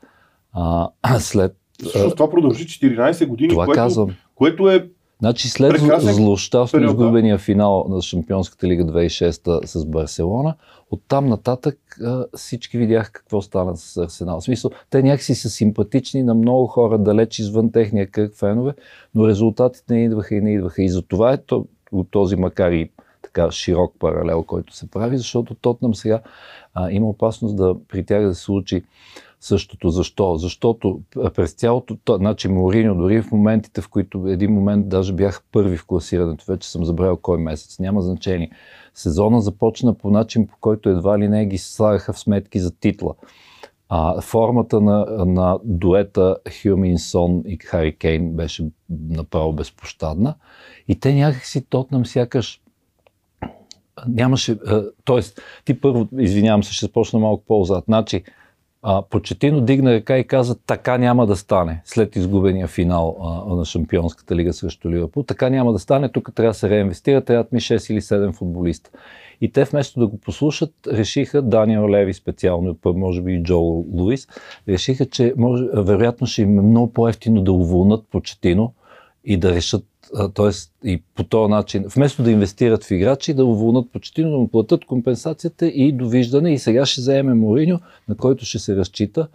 а, 0.53 0.89
след 1.19 1.58
защото 1.83 2.15
това 2.15 2.29
продължи 2.29 2.65
14 2.65 3.27
години, 3.27 3.49
това 3.49 3.65
което, 3.65 3.81
казвам. 3.81 4.15
което 4.35 4.69
е 4.69 4.89
Значи 5.19 5.49
след 5.49 5.81
злощастно 5.99 6.83
изгубения 6.83 7.37
финал 7.37 7.85
на 7.89 8.01
Шампионската 8.01 8.67
лига 8.67 8.85
2006 8.85 9.65
с 9.65 9.85
Барселона, 9.85 10.55
оттам 10.91 11.27
нататък 11.27 11.77
всички 12.35 12.77
видяха 12.77 13.11
какво 13.11 13.41
стана 13.41 13.77
с 13.77 13.97
Арсенал. 13.97 14.39
В 14.39 14.43
смисъл, 14.43 14.71
те 14.89 15.03
някакси 15.03 15.35
са 15.35 15.49
симпатични 15.49 16.23
на 16.23 16.33
много 16.33 16.67
хора 16.67 16.97
далеч 16.97 17.39
извън 17.39 17.71
техния 17.71 18.07
кръг 18.07 18.35
фенове, 18.35 18.73
но 19.15 19.27
резултатите 19.27 19.93
не 19.93 20.03
идваха 20.03 20.35
и 20.35 20.41
не 20.41 20.53
идваха. 20.53 20.83
И 20.83 20.89
за 20.89 21.01
това 21.01 21.33
е 21.33 21.37
то, 21.37 21.65
този 22.11 22.35
макар 22.35 22.71
и 22.71 22.89
така 23.21 23.51
широк 23.51 23.95
паралел, 23.99 24.43
който 24.43 24.75
се 24.75 24.91
прави, 24.91 25.17
защото 25.17 25.55
Тотнам 25.55 25.95
сега 25.95 26.21
а, 26.73 26.91
има 26.91 27.09
опасност 27.09 27.57
да 27.57 27.75
при 27.87 28.05
тях 28.05 28.23
да 28.23 28.35
се 28.35 28.41
случи 28.41 28.83
същото. 29.39 29.89
Защо? 29.89 30.35
Защото 30.35 31.01
през 31.35 31.51
цялото, 31.51 31.97
значи 32.09 32.47
Мориньо, 32.47 32.95
дори 32.95 33.21
в 33.21 33.31
моментите, 33.31 33.81
в 33.81 33.89
които 33.89 34.27
един 34.27 34.53
момент 34.53 34.89
даже 34.89 35.13
бях 35.13 35.43
първи 35.51 35.77
в 35.77 35.85
класирането, 35.85 36.45
вече 36.47 36.71
съм 36.71 36.85
забравил 36.85 37.17
кой 37.17 37.37
месец, 37.37 37.79
няма 37.79 38.01
значение. 38.01 38.51
Сезона 38.93 39.41
започна 39.41 39.93
по 39.93 40.09
начин, 40.09 40.47
по 40.47 40.55
който 40.61 40.89
едва 40.89 41.19
ли 41.19 41.27
не 41.27 41.45
ги 41.45 41.57
слагаха 41.57 42.13
в 42.13 42.19
сметки 42.19 42.59
за 42.59 42.79
титла. 42.79 43.13
А, 43.89 44.21
формата 44.21 44.81
на, 44.81 45.05
на 45.25 45.59
дуета 45.63 46.37
Хюмин 46.61 46.97
Сон 46.97 47.43
и 47.45 47.57
Хари 47.57 47.97
Кейн 47.97 48.31
беше 48.31 48.69
направо 49.09 49.53
безпощадна. 49.53 50.35
И 50.87 50.99
те 50.99 51.13
някакси 51.13 51.65
Тотнам 51.65 52.05
сякаш 52.05 52.61
нямаше... 54.07 54.57
т.е. 55.05 55.21
ти 55.65 55.81
първо, 55.81 56.07
извинявам 56.19 56.63
се, 56.63 56.73
ще 56.73 56.85
започна 56.85 57.19
малко 57.19 57.43
по-зад. 57.47 57.83
Значи, 57.85 58.23
а, 58.81 59.01
Почетино 59.01 59.61
дигна 59.61 59.93
ръка 59.93 60.17
и 60.17 60.27
каза, 60.27 60.55
така 60.65 60.97
няма 60.97 61.27
да 61.27 61.35
стане 61.35 61.81
след 61.85 62.15
изгубения 62.15 62.67
финал 62.67 63.17
а, 63.21 63.55
на 63.55 63.65
Шампионската 63.65 64.35
лига 64.35 64.53
срещу 64.53 64.89
Ливърпул. 64.89 65.23
Така 65.23 65.49
няма 65.49 65.73
да 65.73 65.79
стане, 65.79 66.11
тук 66.11 66.31
трябва 66.35 66.49
да 66.49 66.57
се 66.57 66.69
реинвестира, 66.69 67.25
трябва 67.25 67.45
ми 67.51 67.59
6 67.59 67.91
или 67.91 68.01
7 68.01 68.33
футболиста. 68.33 68.89
И 69.41 69.51
те 69.51 69.63
вместо 69.63 69.99
да 69.99 70.07
го 70.07 70.17
послушат, 70.17 70.73
решиха, 70.87 71.41
Даниел 71.41 71.89
Леви 71.89 72.13
специално, 72.13 72.77
може 72.85 73.21
би 73.21 73.33
и 73.33 73.43
Джо 73.43 73.59
Луис, 73.93 74.27
решиха, 74.67 75.05
че 75.05 75.33
може, 75.37 75.65
вероятно 75.73 76.27
ще 76.27 76.41
им 76.41 76.59
е 76.59 76.61
много 76.61 76.93
по-ефтино 76.93 77.41
да 77.41 77.51
уволнат 77.51 78.05
Почетино 78.11 78.73
и 79.23 79.37
да 79.37 79.55
решат 79.55 79.85
т.е. 80.33 80.87
и 80.89 81.01
по 81.15 81.23
този 81.23 81.51
начин, 81.51 81.85
вместо 81.95 82.23
да 82.23 82.31
инвестират 82.31 82.83
в 82.83 82.91
играчи, 82.91 83.33
да 83.33 83.45
уволнат 83.45 83.91
почти, 83.91 84.23
да 84.23 84.29
му 84.29 84.47
платят 84.47 84.85
компенсацията 84.85 85.67
и 85.67 85.91
довиждане. 85.91 86.53
И 86.53 86.59
сега 86.59 86.85
ще 86.85 87.01
заеме 87.01 87.33
Мориньо, 87.33 87.79
на 88.07 88.15
който 88.15 88.45
ще 88.45 88.59
се 88.59 88.75
разчита. 88.75 89.27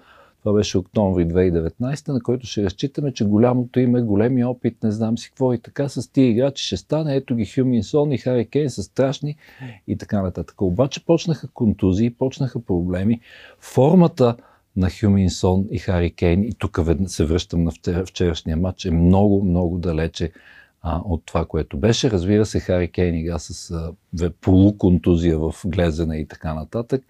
Това 0.42 0.56
беше 0.56 0.78
октомври 0.78 1.26
2019, 1.26 2.08
на 2.08 2.20
който 2.20 2.46
ще 2.46 2.62
разчитаме, 2.62 3.12
че 3.12 3.24
голямото 3.24 3.80
име, 3.80 4.02
големи 4.02 4.44
опит, 4.44 4.82
не 4.82 4.90
знам 4.90 5.18
си 5.18 5.28
какво 5.28 5.52
и 5.52 5.58
така 5.58 5.88
с 5.88 6.12
тия 6.12 6.28
играчи 6.28 6.66
ще 6.66 6.76
стане. 6.76 7.16
Ето 7.16 7.34
ги 7.34 7.46
Хюминсон 7.46 8.12
и 8.12 8.18
Хари 8.18 8.46
Кейн 8.46 8.70
са 8.70 8.82
страшни 8.82 9.36
и 9.86 9.98
така 9.98 10.22
нататък. 10.22 10.62
Обаче 10.62 11.04
почнаха 11.04 11.48
контузии, 11.48 12.10
почнаха 12.10 12.60
проблеми. 12.60 13.20
Формата 13.60 14.36
на 14.76 14.90
Хюминсон 15.00 15.66
и 15.70 15.78
Хари 15.78 16.10
Кейн, 16.10 16.44
и 16.44 16.52
тук 16.58 16.80
се 17.06 17.24
връщам 17.24 17.64
на 17.64 17.72
вчерашния 18.06 18.56
матч, 18.56 18.84
е 18.84 18.90
много, 18.90 19.44
много 19.44 19.78
далече 19.78 20.32
а, 20.86 21.00
от 21.04 21.22
това, 21.26 21.44
което 21.44 21.78
беше. 21.78 22.10
Разбира 22.10 22.46
се, 22.46 22.60
Хари 22.60 22.90
Кейн 22.90 23.14
игра 23.14 23.38
с 23.38 23.70
а, 23.70 24.32
полуконтузия 24.40 25.38
в 25.38 25.54
глезена 25.66 26.16
и 26.16 26.28
така 26.28 26.54
нататък. 26.54 27.04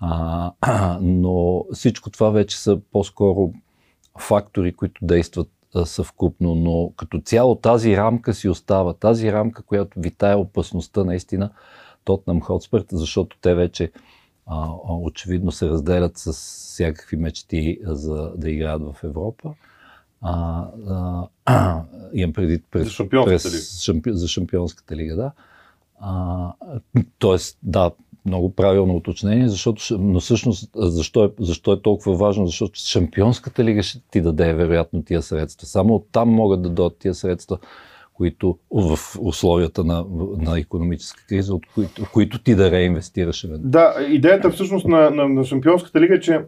А, 0.00 0.98
но 1.02 1.64
всичко 1.72 2.10
това 2.10 2.30
вече 2.30 2.58
са 2.58 2.80
по-скоро 2.92 3.52
фактори, 4.18 4.72
които 4.72 5.04
действат 5.04 5.50
а, 5.74 5.86
съвкупно, 5.86 6.54
но 6.54 6.92
като 6.96 7.20
цяло 7.20 7.54
тази 7.54 7.96
рамка 7.96 8.34
си 8.34 8.48
остава. 8.48 8.94
Тази 8.94 9.32
рамка, 9.32 9.62
която 9.62 10.00
витае 10.00 10.34
опасността 10.34 11.04
наистина 11.04 11.50
Тотнам 12.04 12.40
Хотспърт, 12.40 12.86
защото 12.92 13.36
те 13.40 13.54
вече 13.54 13.92
а, 14.46 14.68
очевидно 14.88 15.52
се 15.52 15.68
разделят 15.68 16.18
с 16.18 16.32
всякакви 16.72 17.16
мечти 17.16 17.78
за 17.82 18.32
да 18.36 18.50
играят 18.50 18.82
в 18.82 19.04
Европа. 19.04 19.54
А, 20.22 20.64
а, 21.44 21.82
имам 22.12 22.32
преди 22.32 22.62
през, 22.70 22.84
за, 22.84 22.90
шампионската 22.90 23.42
през, 23.42 23.80
шампи, 23.80 24.10
за 24.12 24.28
шампионската 24.28 24.96
лига, 24.96 25.16
да. 25.16 25.32
А, 26.00 26.52
тоест, 27.18 27.58
да, 27.62 27.90
много 28.28 28.54
правилно 28.54 28.96
уточнение, 28.96 29.48
защото, 29.48 29.98
но 29.98 30.20
всъщност 30.20 30.70
защо 30.76 31.24
е, 31.24 31.30
защо 31.40 31.72
е 31.72 31.82
толкова 31.82 32.16
важно? 32.16 32.46
Защото 32.46 32.80
Шампионската 32.80 33.64
лига 33.64 33.82
ще 33.82 34.00
ти 34.10 34.20
даде 34.20 34.52
вероятно 34.54 35.02
тия 35.02 35.22
средства. 35.22 35.66
Само 35.66 35.94
оттам 35.94 36.28
могат 36.28 36.62
да 36.62 36.70
дойдат 36.70 36.98
тия 36.98 37.14
средства, 37.14 37.58
които 38.14 38.58
в 38.70 38.98
условията 39.20 39.84
на, 39.84 40.04
на 40.38 40.58
економическа 40.58 41.26
криза, 41.28 41.54
от 41.54 41.66
които, 41.74 42.06
които 42.12 42.42
ти 42.42 42.54
да 42.54 42.70
реинвестираш. 42.70 43.46
Да, 43.50 43.94
идеята 44.08 44.50
всъщност 44.50 44.86
на, 44.86 45.10
на, 45.10 45.28
на 45.28 45.44
Шампионската 45.44 46.00
лига 46.00 46.14
е, 46.14 46.20
че 46.20 46.40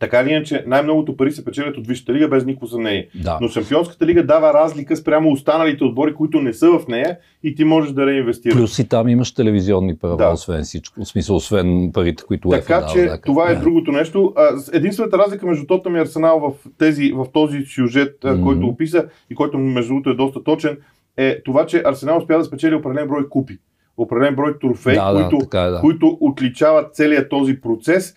така 0.00 0.20
или 0.20 0.30
иначе, 0.30 0.64
най-многото 0.66 1.16
пари 1.16 1.32
се 1.32 1.44
печелят 1.44 1.76
от 1.76 1.86
Висшата 1.86 2.12
лига, 2.12 2.28
без 2.28 2.44
никакво 2.44 2.66
съмнение. 2.66 3.08
Да. 3.22 3.38
Но 3.40 3.48
Шампионската 3.48 4.06
лига 4.06 4.26
дава 4.26 4.54
разлика 4.54 4.96
спрямо 4.96 5.32
останалите 5.32 5.84
отбори, 5.84 6.14
които 6.14 6.40
не 6.40 6.52
са 6.52 6.70
в 6.70 6.88
нея 6.88 7.18
и 7.42 7.54
ти 7.54 7.64
можеш 7.64 7.92
да 7.92 8.06
реинвестираш. 8.06 8.56
Плюс 8.56 8.78
и 8.78 8.88
там 8.88 9.08
имаш 9.08 9.34
телевизионни 9.34 9.98
права, 9.98 10.16
да. 10.16 10.30
освен 10.30 10.62
всичко. 10.62 11.04
В 11.04 11.08
смисъл, 11.08 11.36
освен 11.36 11.90
парите, 11.94 12.22
които 12.22 12.48
Така 12.48 12.80
дава, 12.80 12.92
че 12.92 13.04
да, 13.04 13.20
това 13.20 13.50
е 13.50 13.54
другото 13.54 13.92
нещо. 13.92 14.34
Единствената 14.72 15.18
разлика 15.18 15.46
между 15.46 15.66
Тотъм 15.66 15.96
и 15.96 16.00
Арсенал 16.00 16.40
в, 16.40 16.68
тези, 16.78 17.12
в 17.12 17.26
този 17.32 17.64
сюжет, 17.64 18.16
mm-hmm. 18.22 18.42
който 18.42 18.66
описа 18.66 19.04
и 19.30 19.34
който 19.34 19.58
между 19.58 19.88
другото 19.88 20.10
е 20.10 20.14
доста 20.14 20.44
точен, 20.44 20.78
е 21.16 21.42
това, 21.42 21.66
че 21.66 21.82
Арсенал 21.84 22.18
успя 22.18 22.38
да 22.38 22.44
спечели 22.44 22.74
определен 22.74 23.08
брой 23.08 23.28
купи. 23.28 23.58
Определен 23.96 24.34
брой 24.34 24.58
трофеи, 24.58 24.94
да, 24.94 25.28
които, 25.30 25.46
да, 25.50 25.60
е, 25.60 25.70
да. 25.70 25.80
които 25.80 26.18
отличават 26.20 26.94
целият 26.94 27.28
този 27.28 27.60
процес 27.60 28.14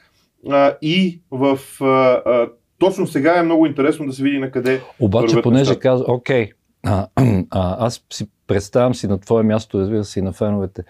а, 0.49 0.77
и 0.81 1.21
в 1.31 1.59
а, 1.81 1.85
а, 1.85 2.49
точно 2.79 3.07
сега 3.07 3.39
е 3.39 3.43
много 3.43 3.65
интересно 3.65 4.05
да 4.05 4.13
се 4.13 4.23
види 4.23 4.39
на 4.39 4.51
къде. 4.51 4.81
Обаче, 4.99 5.41
понеже 5.41 5.79
каза, 5.79 6.05
окей, 6.07 6.51
а, 6.83 7.07
а, 7.49 7.85
аз 7.85 8.05
си 8.13 8.27
представям 8.47 8.95
си 8.95 9.07
на 9.07 9.19
твое 9.19 9.43
място, 9.43 9.79
разбира 9.79 10.03
се, 10.03 10.19
и 10.19 10.23
на 10.23 10.33
феновете, 10.33 10.83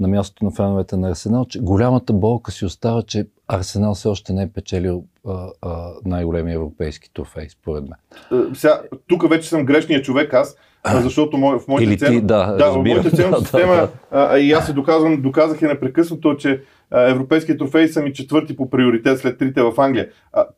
на 0.00 0.08
мястото 0.08 0.44
на 0.44 0.50
феновете 0.50 0.96
на 0.96 1.10
Арсенал, 1.10 1.44
че 1.44 1.60
голямата 1.60 2.12
болка 2.12 2.50
си 2.52 2.64
остава, 2.64 3.02
че 3.02 3.26
Арсенал 3.48 3.94
все 3.94 4.08
още 4.08 4.32
не 4.32 4.42
е 4.42 4.48
печелил 4.48 5.04
а, 5.28 5.48
а, 5.62 5.90
най-големия 6.04 6.54
европейски 6.54 7.12
трофей, 7.14 7.48
според 7.48 7.84
мен. 7.84 8.54
Сега, 8.54 8.82
тук 9.06 9.30
вече 9.30 9.48
съм 9.48 9.64
грешният 9.64 10.04
човек 10.04 10.34
аз, 10.34 10.56
защото 10.94 11.36
в 11.36 11.68
моите 11.68 11.96
цели, 11.96 12.20
да, 12.20 12.46
да, 12.46 12.70
в 12.70 12.76
моите 12.76 13.10
ценна 13.10 13.36
система, 13.40 13.88
да, 14.12 14.28
да. 14.28 14.38
и 14.38 14.52
аз 14.52 14.66
се 14.66 14.72
доказвам, 14.72 15.22
доказах 15.22 15.62
и 15.62 15.64
непрекъснато, 15.64 16.36
че 16.36 16.62
европейския 16.92 17.58
трофей 17.58 17.88
са 17.88 18.02
ми 18.02 18.12
четвърти 18.12 18.56
по 18.56 18.70
приоритет 18.70 19.18
след 19.18 19.38
трите 19.38 19.62
в 19.62 19.72
Англия. 19.78 20.08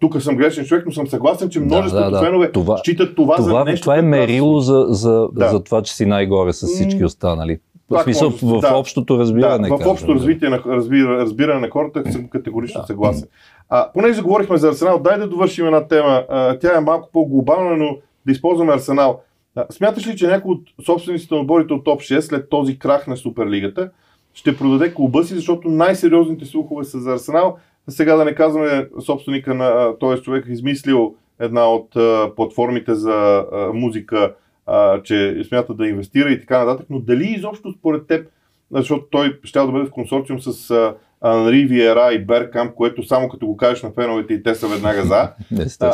тук 0.01 0.23
съм 0.23 0.37
грешен 0.37 0.65
човек, 0.65 0.87
но 0.87 0.93
съм 0.93 1.07
съгласен, 1.07 1.51
че 1.51 1.61
множеството 1.61 2.05
да, 2.05 2.11
да, 2.11 2.21
да. 2.21 2.25
фенове 2.27 2.53
това, 2.53 2.79
считат 2.79 3.17
това, 3.17 3.37
това 3.37 3.59
за 3.59 3.65
нещо. 3.65 3.83
Това 3.83 3.99
е 3.99 4.03
мерило 4.03 4.61
за, 4.61 4.87
за, 4.89 5.29
да. 5.33 5.49
за 5.49 5.65
това, 5.65 5.83
че 5.83 5.95
си 5.95 6.07
най-горе 6.07 6.53
с 6.53 6.67
всички 6.67 7.05
останали. 7.05 7.59
В 7.91 8.03
смисъл, 8.03 8.31
в, 8.31 8.61
да, 8.61 8.77
общото 8.77 9.19
разбиране. 9.19 9.69
Да, 9.69 9.77
в 9.77 9.87
общото 9.87 10.15
развитие 10.15 10.49
на, 10.49 10.63
разбира, 10.67 11.09
разбиране 11.09 11.61
на 11.61 11.71
хората 11.71 12.13
съм 12.13 12.29
категорично 12.29 12.81
да. 12.81 12.87
съгласен. 12.87 13.29
А, 13.69 13.93
понеже 13.93 14.23
говорихме 14.23 14.57
за 14.57 14.69
Арсенал, 14.69 14.99
дай 14.99 15.19
да 15.19 15.29
довършим 15.29 15.67
една 15.67 15.89
тема. 15.89 16.25
А, 16.29 16.59
тя 16.59 16.77
е 16.77 16.81
малко 16.81 17.09
по-глобална, 17.13 17.77
но 17.77 17.97
да 18.27 18.33
използваме 18.33 18.73
Арсенал. 18.73 19.21
А, 19.57 19.65
смяташ 19.71 20.07
ли, 20.07 20.17
че 20.17 20.27
някой 20.27 20.53
от 20.53 20.87
собствениците 20.87 21.35
на 21.35 21.41
отборите 21.41 21.73
от 21.73 21.85
топ 21.85 22.01
6 22.01 22.21
след 22.21 22.51
този 22.51 22.79
крах 22.79 23.07
на 23.07 23.17
Суперлигата 23.17 23.91
ще 24.35 24.57
продаде 24.57 24.95
клуба 24.95 25.25
си, 25.25 25.35
защото 25.35 25.69
най-сериозните 25.69 26.45
слухове 26.45 26.85
са 26.85 27.01
за 27.01 27.13
Арсенал. 27.13 27.57
Сега 27.89 28.17
да 28.17 28.25
не 28.25 28.35
казваме 28.35 28.89
собственика 29.07 29.55
на 29.55 29.99
този 29.99 30.23
човек 30.23 30.45
измислил 30.49 31.15
една 31.41 31.73
от 31.73 31.97
а, 31.97 32.31
платформите 32.37 32.95
за 32.95 33.45
а, 33.53 33.73
музика, 33.73 34.35
а, 34.71 35.03
че 35.03 35.43
смята 35.49 35.75
да 35.75 35.89
инвестира 35.89 36.31
и 36.31 36.41
така 36.41 36.65
нататък, 36.65 36.87
но 36.91 37.01
дали 37.01 37.25
изобщо 37.25 37.73
според 37.73 38.07
теб, 38.07 38.29
защото 38.71 39.05
той 39.11 39.41
ще 39.45 39.59
да 39.59 39.67
бъде 39.67 39.87
в 39.87 39.91
консорциум 39.91 40.41
с 40.41 40.71
а, 40.71 40.95
Анри 41.21 41.65
Виера 41.65 42.13
и 42.13 42.25
Беркам, 42.25 42.73
което 42.77 43.03
само 43.03 43.29
като 43.29 43.47
го 43.47 43.57
кажеш 43.57 43.83
на 43.83 43.91
феновете 43.91 44.35
и 44.35 44.43
те 44.43 44.55
са 44.55 44.69
веднага 44.69 45.03
за. 45.03 45.31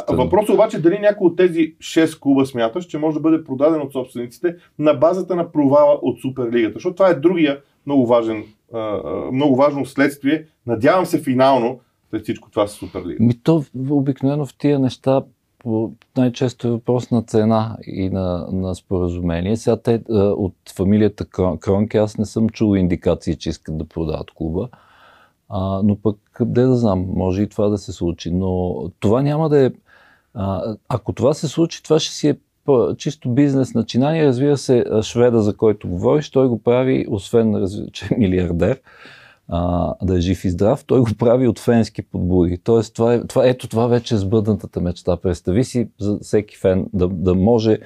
Въпросът 0.12 0.54
обаче 0.54 0.76
е 0.76 0.80
дали 0.80 0.98
някой 0.98 1.26
от 1.26 1.36
тези 1.36 1.74
6 1.78 2.20
клуба 2.20 2.46
смяташ, 2.46 2.84
че 2.84 2.98
може 2.98 3.14
да 3.14 3.20
бъде 3.20 3.44
продаден 3.44 3.80
от 3.80 3.92
собствениците 3.92 4.56
на 4.78 4.94
базата 4.94 5.36
на 5.36 5.52
провала 5.52 5.98
от 6.02 6.20
Суперлигата. 6.20 6.74
Защото 6.74 6.94
това 6.94 7.08
е 7.08 7.14
другия 7.14 7.60
много, 7.86 8.06
важен, 8.06 8.44
много 9.32 9.56
важно 9.56 9.86
следствие. 9.86 10.44
Надявам 10.66 11.06
се 11.06 11.22
финално 11.22 11.80
след 12.10 12.22
всичко 12.22 12.50
това 12.50 12.66
с 12.66 12.72
Суперлига. 12.72 13.24
Ми 13.24 13.42
то 13.42 13.64
обикновено 13.90 14.46
в 14.46 14.58
тия 14.58 14.78
неща 14.78 15.22
най-често 16.16 16.68
е 16.68 16.70
въпрос 16.70 17.10
на 17.10 17.22
цена 17.22 17.76
и 17.86 18.10
на, 18.10 18.48
на 18.52 18.74
споразумение. 18.74 19.56
Сега 19.56 19.76
те 19.76 20.02
от 20.10 20.54
фамилията 20.76 21.24
Кронке 21.60 21.98
аз 21.98 22.18
не 22.18 22.24
съм 22.24 22.48
чул 22.48 22.76
индикации, 22.76 23.36
че 23.36 23.48
искат 23.48 23.78
да 23.78 23.84
продават 23.84 24.30
клуба. 24.34 24.68
А, 25.48 25.82
но 25.84 25.96
пък, 25.96 26.16
къде 26.32 26.62
да 26.62 26.76
знам, 26.76 27.06
може 27.14 27.42
и 27.42 27.48
това 27.48 27.68
да 27.68 27.78
се 27.78 27.92
случи. 27.92 28.30
Но 28.30 28.74
това 29.00 29.22
няма 29.22 29.48
да 29.48 29.66
е. 29.66 29.70
А, 30.34 30.76
ако 30.88 31.12
това 31.12 31.34
се 31.34 31.48
случи, 31.48 31.82
това 31.82 31.98
ще 31.98 32.14
си 32.14 32.28
е 32.28 32.36
чисто 32.96 33.30
бизнес 33.30 33.74
начинание. 33.74 34.26
Разбира 34.26 34.56
се, 34.56 34.84
шведа, 35.02 35.42
за 35.42 35.56
който 35.56 35.88
говориш, 35.88 36.30
той 36.30 36.48
го 36.48 36.58
прави, 36.62 37.06
освен, 37.08 37.68
че 37.92 38.04
е 38.04 38.18
милиардер, 38.18 38.80
а, 39.48 39.94
да 40.02 40.16
е 40.16 40.20
жив 40.20 40.44
и 40.44 40.50
здрав, 40.50 40.84
той 40.84 41.00
го 41.00 41.08
прави 41.18 41.48
от 41.48 41.58
фенски 41.58 42.02
подбуди. 42.02 42.58
Тоест, 42.58 42.94
това 42.94 43.14
е, 43.14 43.26
това, 43.26 43.46
ето 43.46 43.68
това 43.68 43.86
вече 43.86 44.14
е 44.14 44.18
сбъднатата 44.18 44.80
мечта. 44.80 45.16
Представи 45.16 45.64
си 45.64 45.88
за 46.00 46.18
всеки 46.22 46.56
фен 46.56 46.86
да, 46.92 47.08
да 47.08 47.34
може 47.34 47.78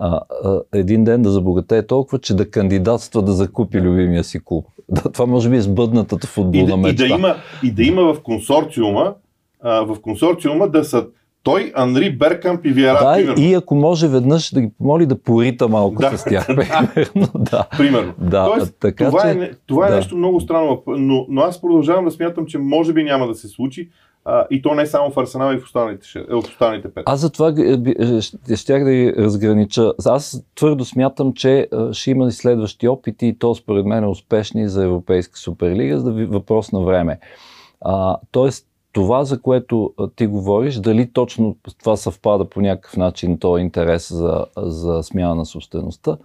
а, 0.00 0.20
а, 0.44 0.60
един 0.74 1.04
ден 1.04 1.22
да 1.22 1.30
забогатее 1.30 1.86
толкова, 1.86 2.18
че 2.18 2.34
да 2.34 2.50
кандидатства 2.50 3.22
да 3.22 3.32
закупи 3.32 3.80
любимия 3.80 4.24
си 4.24 4.40
клуб. 4.44 4.66
Да, 4.88 5.02
това 5.12 5.26
може 5.26 5.50
би 5.50 5.56
е 5.56 5.60
сбъднатата 5.60 6.26
футболна 6.26 6.74
и, 6.74 6.76
мечта. 6.76 7.04
И 7.04 7.08
да, 7.08 7.14
има, 7.14 7.36
и 7.62 7.72
да 7.72 7.82
има 7.82 8.14
в 8.14 8.22
консорциума, 8.22 9.14
а, 9.60 9.80
в 9.80 10.00
консорциума 10.00 10.68
да 10.68 10.84
са 10.84 11.06
той, 11.42 11.72
Анри 11.74 12.16
Беркамп 12.16 12.66
и 12.66 12.72
Виера. 12.72 12.98
Да, 13.04 13.14
примерно. 13.14 13.42
и 13.42 13.54
ако 13.54 13.74
може 13.74 14.08
веднъж 14.08 14.54
да 14.54 14.60
ги 14.60 14.70
помоли 14.78 15.06
да 15.06 15.22
порита 15.22 15.68
малко 15.68 16.02
да, 16.02 16.18
с 16.18 16.24
тях. 16.24 16.46
Примерно, 16.94 17.28
да. 17.34 17.68
примерно. 17.78 18.14
Да, 18.18 18.46
Тоест, 18.46 18.76
така, 18.80 19.06
това, 19.06 19.30
е 19.30 19.34
че... 19.34 19.44
е, 19.44 19.50
това 19.66 19.86
е 19.86 19.90
да. 19.90 19.96
нещо 19.96 20.16
много 20.16 20.40
странно, 20.40 20.82
но, 20.86 21.26
но 21.28 21.40
аз 21.40 21.60
продължавам 21.60 22.04
да 22.04 22.10
смятам, 22.10 22.46
че 22.46 22.58
може 22.58 22.92
би 22.92 23.04
няма 23.04 23.26
да 23.26 23.34
се 23.34 23.48
случи. 23.48 23.88
А, 24.24 24.46
и 24.50 24.62
то 24.62 24.74
не 24.74 24.86
само 24.86 25.10
в 25.10 25.18
Арсенал, 25.18 25.52
и 25.52 25.58
в 25.58 25.64
останалите, 25.64 26.06
в 26.30 26.38
останалите 26.38 26.94
пет. 26.94 27.02
Аз 27.06 27.20
затова 27.20 27.54
щях 28.54 28.84
да 28.84 28.90
ги 28.90 29.14
разгранича. 29.18 29.92
Аз 30.04 30.44
твърдо 30.54 30.84
смятам, 30.84 31.32
че 31.32 31.68
ще 31.92 32.10
има 32.10 32.26
и 32.26 32.30
следващи 32.30 32.88
опити 32.88 33.26
и 33.26 33.38
то 33.38 33.54
според 33.54 33.86
мен 33.86 34.04
е 34.04 34.08
успешни 34.08 34.68
за 34.68 34.84
Европейска 34.84 35.38
суперлига, 35.38 36.00
за 36.00 36.12
да 36.12 36.26
въпрос 36.26 36.72
на 36.72 36.80
време. 36.80 37.18
А, 37.80 38.16
тоест, 38.30 38.66
това, 38.92 39.24
за 39.24 39.40
което 39.42 39.94
ти 40.16 40.26
говориш, 40.26 40.74
дали 40.74 41.12
точно 41.12 41.56
това 41.78 41.96
съвпада 41.96 42.44
по 42.44 42.60
някакъв 42.60 42.96
начин, 42.96 43.38
то 43.38 43.58
интерес 43.58 44.12
за, 44.12 44.46
за 44.56 45.02
смяна 45.02 45.34
на 45.34 45.46
собствеността, 45.46 46.16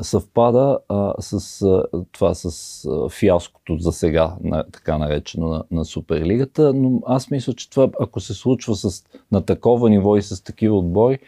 съвпада 0.00 0.78
а, 0.88 1.14
с 1.20 1.62
а, 1.62 1.82
това 2.12 2.34
с 2.34 2.84
а, 2.84 3.08
фиаското 3.08 3.76
за 3.78 3.92
сега, 3.92 4.36
на, 4.44 4.64
така 4.72 4.98
наречено 4.98 5.48
на, 5.48 5.64
на 5.70 5.84
Суперлигата, 5.84 6.72
но 6.74 7.00
аз 7.06 7.30
мисля, 7.30 7.52
че 7.52 7.70
това, 7.70 7.88
ако 8.00 8.20
се 8.20 8.34
случва 8.34 8.76
с, 8.76 9.04
на 9.32 9.42
такова 9.42 9.90
ниво 9.90 10.16
и 10.16 10.22
с 10.22 10.44
такива 10.44 10.78
отбори, 10.78 11.18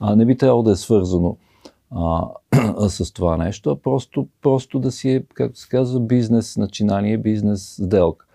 а, 0.00 0.16
не 0.16 0.24
би 0.24 0.36
трябвало 0.36 0.62
да 0.62 0.72
е 0.72 0.76
свързано 0.76 1.36
а, 1.90 2.28
с 2.88 3.12
това 3.12 3.36
нещо, 3.36 3.70
а 3.70 3.76
просто, 3.76 4.28
просто 4.42 4.78
да 4.78 4.92
си 4.92 5.10
е, 5.10 5.22
както 5.34 5.58
се 5.58 5.68
казва, 5.68 6.00
бизнес 6.00 6.56
начинание, 6.56 7.18
бизнес 7.18 7.74
сделка. 7.84 8.26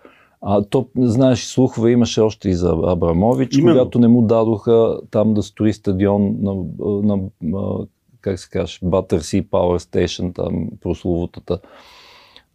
А, 0.42 0.62
то, 0.62 0.88
знаеш, 0.96 1.44
слухове 1.44 1.90
имаше 1.90 2.20
още 2.20 2.48
и 2.48 2.54
за 2.54 2.76
Абрамович, 2.86 3.56
Именно. 3.56 3.74
когато 3.74 3.98
не 3.98 4.08
му 4.08 4.22
дадоха 4.22 4.98
там 5.10 5.34
да 5.34 5.42
строи 5.42 5.72
стадион 5.72 6.36
на, 6.40 6.54
на, 7.02 7.18
на 7.42 7.86
как 8.20 8.38
се 8.38 8.50
каже, 8.50 8.78
Battersea 8.80 9.48
Power 9.48 9.78
Station, 9.78 10.34
там 10.34 10.68
прословутата 10.80 11.58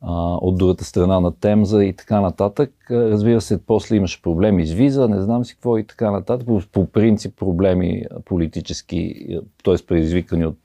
а, 0.01 0.13
от 0.35 0.57
другата 0.57 0.85
страна 0.85 1.19
на 1.19 1.31
Темза 1.31 1.83
и 1.83 1.93
така 1.93 2.21
нататък. 2.21 2.73
Разбира 2.91 3.41
се, 3.41 3.65
после 3.65 3.95
имаше 3.95 4.21
проблеми 4.21 4.65
с 4.65 4.73
виза, 4.73 5.07
не 5.07 5.21
знам 5.21 5.45
си 5.45 5.53
какво 5.53 5.77
и 5.77 5.83
така 5.83 6.11
нататък. 6.11 6.47
По, 6.47 6.61
по 6.71 6.85
принцип 6.85 7.37
проблеми 7.37 8.03
политически, 8.25 9.27
т.е. 9.63 9.75
предизвикани 9.87 10.45
от 10.45 10.57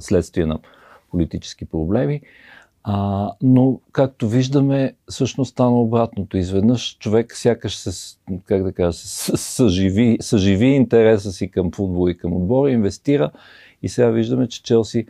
следствие 0.00 0.46
на 0.46 0.58
политически 1.10 1.64
проблеми. 1.64 2.20
А, 2.86 3.30
но, 3.42 3.80
както 3.92 4.28
виждаме, 4.28 4.94
всъщност 5.10 5.50
стана 5.50 5.80
обратното. 5.80 6.36
Изведнъж 6.36 6.98
човек 6.98 7.36
сякаш 7.36 7.76
се, 7.76 8.16
как 8.44 8.62
да 8.62 8.72
кажа, 8.72 8.92
съживи, 8.92 10.18
съживи 10.20 10.66
интереса 10.66 11.32
си 11.32 11.50
към 11.50 11.70
футбол 11.72 12.08
и 12.10 12.18
към 12.18 12.32
отбора, 12.32 12.70
инвестира 12.70 13.30
и 13.82 13.88
сега 13.88 14.08
виждаме, 14.08 14.48
че 14.48 14.62
Челси, 14.62 15.06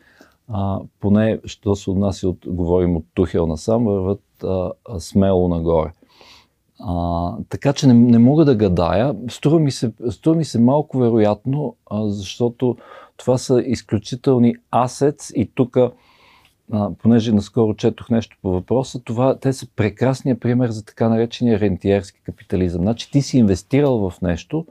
а, 0.49 0.81
поне, 1.00 1.40
що 1.45 1.76
се 1.76 1.90
отнася 1.90 2.28
от, 2.28 2.38
говорим 2.47 2.97
от 2.97 3.04
Тухел 3.14 3.47
насам, 3.47 3.85
върват 3.85 4.23
а, 4.45 4.71
а, 4.88 5.00
смело 5.00 5.49
нагоре. 5.49 5.93
А, 6.81 7.33
така 7.49 7.73
че 7.73 7.87
не, 7.87 7.95
не 7.95 8.19
мога 8.19 8.45
да 8.45 8.54
гадая. 8.54 9.14
Струва 9.28 9.59
ми 9.59 9.71
се, 9.71 9.93
струва 10.11 10.37
ми 10.37 10.45
се 10.45 10.61
малко 10.61 10.99
вероятно, 10.99 11.76
а, 11.90 12.09
защото 12.09 12.76
това 13.16 13.38
са 13.38 13.62
изключителни 13.66 14.54
асец 14.71 15.33
и 15.35 15.50
тук 15.54 15.76
а, 16.73 16.90
понеже 17.02 17.33
наскоро 17.33 17.75
четох 17.75 18.11
нещо 18.11 18.37
по 18.42 18.52
въпроса, 18.52 19.00
това, 19.04 19.38
те 19.38 19.52
са 19.52 19.66
прекрасния 19.76 20.40
пример 20.40 20.71
за 20.71 20.85
така 20.85 21.09
наречения 21.09 21.61
рентиерски 21.61 22.21
капитализъм. 22.21 22.83
Значи 22.83 23.11
ти 23.11 23.23
си 23.23 23.38
инвестирал 23.38 24.11
в 24.11 24.21
нещо 24.23 24.66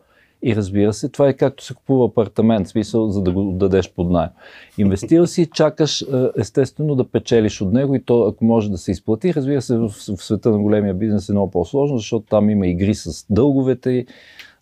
И 0.46 0.56
разбира 0.56 0.94
се, 0.94 1.10
това 1.10 1.30
е 1.30 1.34
както 1.34 1.64
се 1.64 1.74
купува 1.74 2.06
апартамент, 2.06 2.68
смисъл, 2.68 3.10
за 3.10 3.22
да 3.22 3.32
го 3.32 3.52
дадеш 3.52 3.94
под 3.94 4.12
найем. 4.12 4.30
Инвестира 4.78 5.28
си, 5.28 5.50
чакаш 5.54 6.06
естествено 6.38 6.96
да 6.96 7.12
печелиш 7.12 7.62
от 7.62 7.74
него 7.74 7.96
и 7.96 8.04
то, 8.04 8.24
ако 8.24 8.46
може 8.46 8.72
да 8.72 8.78
се 8.78 8.92
изплати, 8.92 9.34
разбира 9.34 9.62
се, 9.62 9.78
в, 9.78 9.90
в 9.90 10.24
света 10.24 10.52
на 10.52 10.60
големия 10.60 10.94
бизнес 10.94 11.30
е 11.30 11.32
много 11.32 11.52
по-сложно, 11.52 11.98
защото 11.98 12.26
там 12.26 12.50
има 12.50 12.68
игри 12.68 12.96
с 12.96 13.26
дълговете 13.30 13.92
и, 13.92 14.06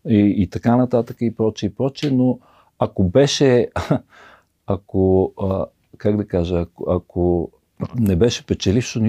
и, 0.09 0.43
и 0.43 0.47
така 0.47 0.75
нататък 0.75 1.17
и 1.21 1.35
прочее 1.35 1.67
и 1.67 1.75
прочее, 1.75 2.11
но 2.11 2.39
ако 2.79 3.03
беше, 3.03 3.69
ако, 4.67 5.33
как 6.01 6.17
да 6.17 6.27
кажа, 6.27 6.59
ако, 6.59 6.85
ако 6.87 7.51
не 7.99 8.15
беше 8.15 8.45
печелившо, 8.45 8.99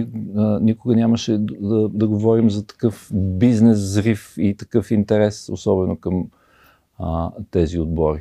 никога 0.60 0.96
нямаше 0.96 1.36
да, 1.38 1.88
да 1.88 2.08
говорим 2.08 2.50
за 2.50 2.66
такъв 2.66 3.10
бизнес 3.14 3.78
зрив 3.78 4.34
и 4.38 4.56
такъв 4.56 4.90
интерес, 4.90 5.48
особено 5.52 5.96
към 5.96 6.24
а, 6.98 7.30
тези 7.50 7.78
отбори. 7.78 8.20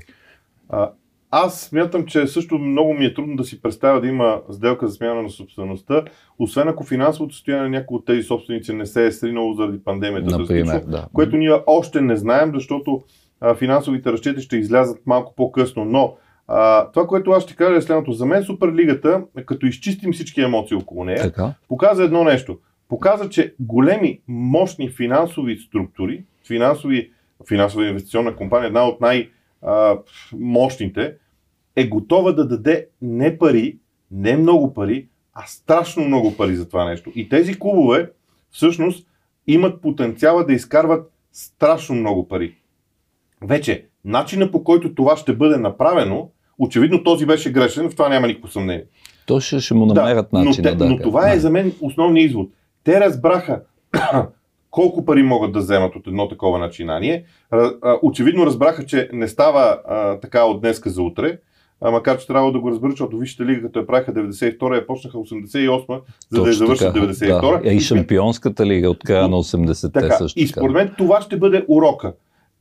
А, 0.70 0.92
аз 1.32 1.62
смятам, 1.62 2.06
че 2.06 2.28
също 2.28 2.58
много 2.58 2.94
ми 2.94 3.06
е 3.06 3.14
трудно 3.14 3.36
да 3.36 3.44
си 3.44 3.62
представя 3.62 4.02
да 4.02 4.08
има 4.08 4.42
сделка 4.50 4.88
за 4.88 4.94
смяна 4.94 5.22
на 5.22 5.30
собствеността, 5.30 6.04
освен 6.40 6.68
ако 6.68 6.84
финансовото 6.84 7.36
състояние 7.36 7.70
на 7.70 7.78
някои 7.78 7.98
от 7.98 8.06
тези 8.06 8.24
собственици 8.24 8.74
не 8.74 8.86
се 8.86 9.06
е 9.06 9.12
сринало 9.12 9.54
заради 9.54 9.84
пандемията, 9.84 10.38
Например, 10.38 10.84
да. 10.88 11.08
което 11.14 11.38
ние 11.38 11.62
още 11.68 12.02
не 12.02 12.16
знаем, 12.16 12.52
защото 12.54 13.02
а, 13.42 13.56
финансовите 13.56 14.12
разчети 14.12 14.42
ще 14.42 14.58
излязат 14.58 15.08
малко 15.08 15.34
по-късно. 15.36 15.86
Но 15.86 16.16
а, 16.54 16.92
това, 16.92 17.08
което 17.08 17.32
аз 17.32 17.44
ще 17.44 17.56
кажа 17.56 17.78
е 17.78 17.82
следното. 17.82 18.12
За 18.12 18.26
мен 18.26 18.44
Суперлигата, 18.44 19.24
като 19.46 19.66
изчистим 19.66 20.14
всички 20.14 20.42
емоции 20.42 20.78
около 20.78 21.04
нея, 21.04 21.22
така. 21.22 21.54
показа 21.68 22.04
едно 22.04 22.24
нещо. 22.24 22.60
Показа, 22.90 23.30
че 23.30 23.56
големи, 23.60 24.22
мощни 24.28 24.90
финансови 24.90 25.58
структури, 25.58 26.24
финансови, 26.48 27.12
финансова 27.48 27.88
инвестиционна 27.88 28.36
компания, 28.36 28.68
една 28.68 28.88
от 28.88 29.02
най-мощните, 29.02 31.16
е 31.76 31.88
готова 31.88 32.32
да 32.32 32.48
даде 32.48 32.88
не 33.02 33.38
пари, 33.38 33.78
не 34.12 34.38
много 34.38 34.74
пари, 34.74 35.08
а 35.34 35.46
страшно 35.46 36.06
много 36.06 36.38
пари 36.38 36.56
за 36.56 36.70
това 36.70 36.86
нещо. 36.86 37.12
И 37.16 37.30
тези 37.30 37.60
клубове 37.60 38.12
всъщност 38.50 39.08
имат 39.48 39.82
потенциала 39.82 40.46
да 40.46 40.54
изкарват 40.54 41.12
страшно 41.34 41.96
много 41.96 42.28
пари. 42.28 42.56
Вече, 43.42 43.86
начина 44.06 44.52
по 44.52 44.64
който 44.64 44.96
това 44.96 45.18
ще 45.18 45.36
бъде 45.36 45.58
направено, 45.58 46.30
очевидно 46.62 47.04
този 47.04 47.26
беше 47.26 47.52
грешен, 47.52 47.90
в 47.90 47.96
това 47.96 48.10
няма 48.10 48.28
никакво 48.28 48.52
съмнение. 48.52 48.86
То 49.26 49.40
ще, 49.40 49.60
ще 49.60 49.74
му 49.74 49.86
намерят 49.86 50.28
да, 50.34 50.40
начин. 50.40 50.64
Но, 50.64 50.70
те, 50.70 50.76
да, 50.76 50.90
но 50.90 50.98
това 50.98 51.34
е 51.34 51.40
за 51.40 51.50
мен 51.50 51.74
основният 51.82 52.30
извод. 52.30 52.50
Те 52.84 53.00
разбраха 53.00 53.62
колко 54.72 55.06
пари 55.06 55.24
могат 55.24 55.52
да 55.52 55.60
вземат 55.60 55.96
от 55.96 56.08
едно 56.08 56.28
такова 56.28 56.60
начинание. 56.60 57.24
Очевидно 58.02 58.46
разбраха, 58.46 58.86
че 58.86 59.10
не 59.14 59.28
става 59.28 59.78
а, 59.88 60.20
така 60.20 60.44
от 60.44 60.62
днеска 60.62 60.90
за 60.90 61.02
утре, 61.02 61.38
а, 61.82 61.92
макар 61.92 62.18
че 62.18 62.28
трябва 62.28 62.52
да 62.52 62.60
го 62.60 62.72
разбера, 62.72 62.92
защото 62.92 63.18
Висшата 63.18 63.46
лига, 63.46 63.62
като 63.62 63.80
я 63.80 63.88
правиха 63.88 64.14
92-я, 64.14 64.76
я 64.76 64.88
почнаха 64.88 65.18
88-а, 65.18 66.00
за 66.30 66.38
Точно 66.38 66.44
да 66.44 66.50
я 66.50 66.54
завършат 66.54 66.96
92-а. 66.96 67.62
Да. 67.62 67.74
И 67.74 67.80
Шампионската 67.80 68.66
лига 68.66 68.90
от 68.90 69.00
края 69.04 69.28
на 69.28 69.38
80-те 69.38 69.92
така, 69.92 70.18
също. 70.18 70.40
И 70.40 70.48
според 70.48 70.74
мен 70.74 70.94
това 70.98 71.22
ще 71.22 71.38
бъде 71.38 71.66
урока. 71.68 72.14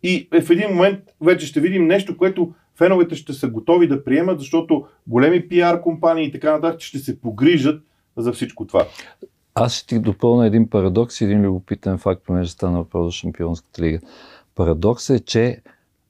И 0.03 0.29
в 0.43 0.51
един 0.51 0.69
момент 0.71 0.99
вече 1.21 1.47
ще 1.47 1.61
видим 1.61 1.87
нещо, 1.87 2.17
което 2.17 2.53
феновете 2.81 3.15
ще 3.15 3.33
са 3.33 3.49
готови 3.49 3.89
да 3.89 4.05
приемат, 4.05 4.39
защото 4.39 4.87
големи 5.07 5.49
пиар 5.49 5.81
компании 5.81 6.27
и 6.27 6.33
така 6.33 6.53
нататък 6.53 6.81
ще 6.81 6.99
се 6.99 7.21
погрижат 7.21 7.83
за 8.17 8.33
всичко 8.33 8.67
това. 8.67 8.87
Аз 9.55 9.75
ще 9.75 9.87
ти 9.87 9.99
допълня 9.99 10.47
един 10.47 10.71
парадокс 10.71 11.21
и 11.21 11.25
един 11.25 11.43
любопитен 11.43 11.99
факт, 11.99 12.23
понеже 12.27 12.51
стана 12.51 12.79
въпрос 12.79 13.07
за 13.07 13.13
Шампионската 13.13 13.83
лига. 13.83 13.99
Парадокс 14.55 15.11
е, 15.11 15.21
че 15.21 15.61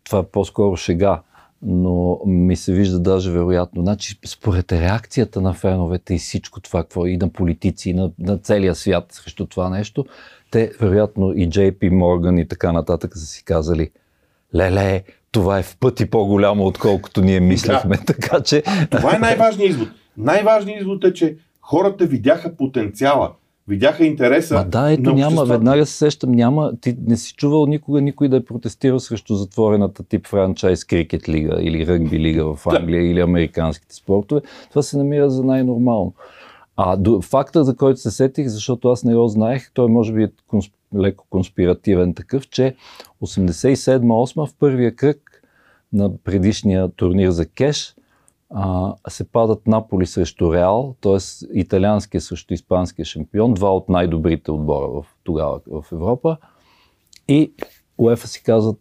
това 0.04 0.18
е 0.18 0.22
по-скоро 0.32 0.76
шега, 0.76 1.22
но 1.62 2.20
ми 2.26 2.56
се 2.56 2.73
вижда 2.73 3.00
даже 3.00 3.30
вероятно. 3.30 3.82
Значи, 3.82 4.18
според 4.26 4.73
реакцията 4.73 5.40
на 5.40 5.54
феновете 5.54 6.14
и 6.14 6.18
всичко 6.18 6.60
това, 6.60 6.82
какво 6.82 7.06
и 7.06 7.16
на 7.16 7.28
политици, 7.28 7.90
и 7.90 7.95
на, 7.95 8.10
на 8.18 8.38
целия 8.38 8.75
свят 8.75 9.06
срещу 9.10 9.47
това 9.47 9.71
нещо, 9.71 10.04
те, 10.50 10.73
вероятно, 10.80 11.32
и 11.32 11.49
JP 11.49 11.78
Morgan 11.78 12.40
и 12.40 12.49
така 12.49 12.73
нататък 12.73 13.16
са 13.16 13.26
си 13.26 13.45
казали, 13.45 13.90
леле, 14.54 15.02
това 15.32 15.58
е 15.58 15.62
в 15.62 15.76
пъти 15.80 16.10
по-голямо, 16.10 16.66
отколкото 16.66 17.21
ние 17.21 17.40
мислехме. 17.40 17.97
Да. 17.97 18.04
Така 18.04 18.40
че... 18.40 18.62
Това 18.90 19.16
е 19.16 19.19
най-важният 19.19 19.71
извод. 19.71 19.88
Най-важният 20.16 20.80
извод 20.80 21.04
е, 21.04 21.12
че 21.12 21.36
хората 21.60 22.06
видяха 22.06 22.56
потенциала, 22.56 23.30
видяха 23.69 24.04
интереса. 24.04 24.56
А 24.56 24.64
да, 24.64 24.93
ето 24.93 25.02
на 25.02 25.12
няма, 25.12 25.45
веднага 25.45 25.86
се 25.86 25.97
сещам, 25.97 26.32
няма, 26.32 26.73
ти 26.80 26.97
не 27.06 27.16
си 27.16 27.34
чувал 27.34 27.66
никога 27.66 28.00
никой 28.00 28.28
да 28.28 28.36
е 28.36 28.45
протестирал 28.45 29.00
срещу 29.00 29.34
затворената 29.34 30.02
тип 30.02 30.26
франчайз 30.26 30.84
крикет 30.84 31.28
лига 31.28 31.58
или 31.60 31.86
ръгби 31.86 32.19
лига 32.19 32.54
в 32.54 32.66
Англия 32.66 33.02
да. 33.02 33.08
или 33.08 33.21
американските 33.21 33.95
спортове. 33.95 34.40
Това 34.71 34.82
се 34.82 34.97
намира 34.97 35.30
за 35.30 35.45
най-нормално. 35.45 36.14
А 36.82 36.97
до, 36.97 37.21
факта, 37.21 37.64
за 37.64 37.76
който 37.76 38.00
се 38.00 38.10
сетих, 38.10 38.49
защото 38.49 38.88
аз 38.88 39.04
не 39.04 39.14
го 39.14 39.28
знаех, 39.28 39.71
той 39.75 39.88
може 39.88 40.12
би 40.12 40.23
е 40.23 40.32
консп, 40.47 40.75
леко 40.97 41.26
конспиративен 41.30 42.14
такъв, 42.14 42.49
че 42.49 42.76
87-8 43.23 44.47
в 44.47 44.54
първия 44.58 44.97
кръг 44.97 45.43
на 45.93 46.16
предишния 46.16 46.88
турнир 46.88 47.30
за 47.30 47.47
кеш 47.47 47.95
а, 48.50 48.95
се 49.08 49.25
падат 49.25 49.66
Наполи 49.66 50.06
срещу 50.06 50.52
Реал, 50.52 50.95
т.е. 51.00 51.19
италианския 51.52 52.21
срещу 52.21 52.54
испанския 52.54 53.04
шампион, 53.04 53.54
два 53.54 53.76
от 53.76 53.88
най-добрите 53.88 54.50
отбора 54.50 54.88
в, 54.88 55.06
тогава 55.25 55.60
в 55.66 55.84
Европа. 55.93 56.36
И 57.28 57.52
УЕФА 57.99 58.28
си 58.28 58.43
казват, 58.43 58.78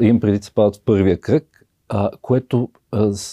им 0.00 0.20
преди 0.20 0.42
се 0.42 0.54
падат 0.54 0.76
в 0.76 0.84
първия 0.84 1.20
кръг, 1.20 1.64
а, 1.88 2.10
което 2.22 2.68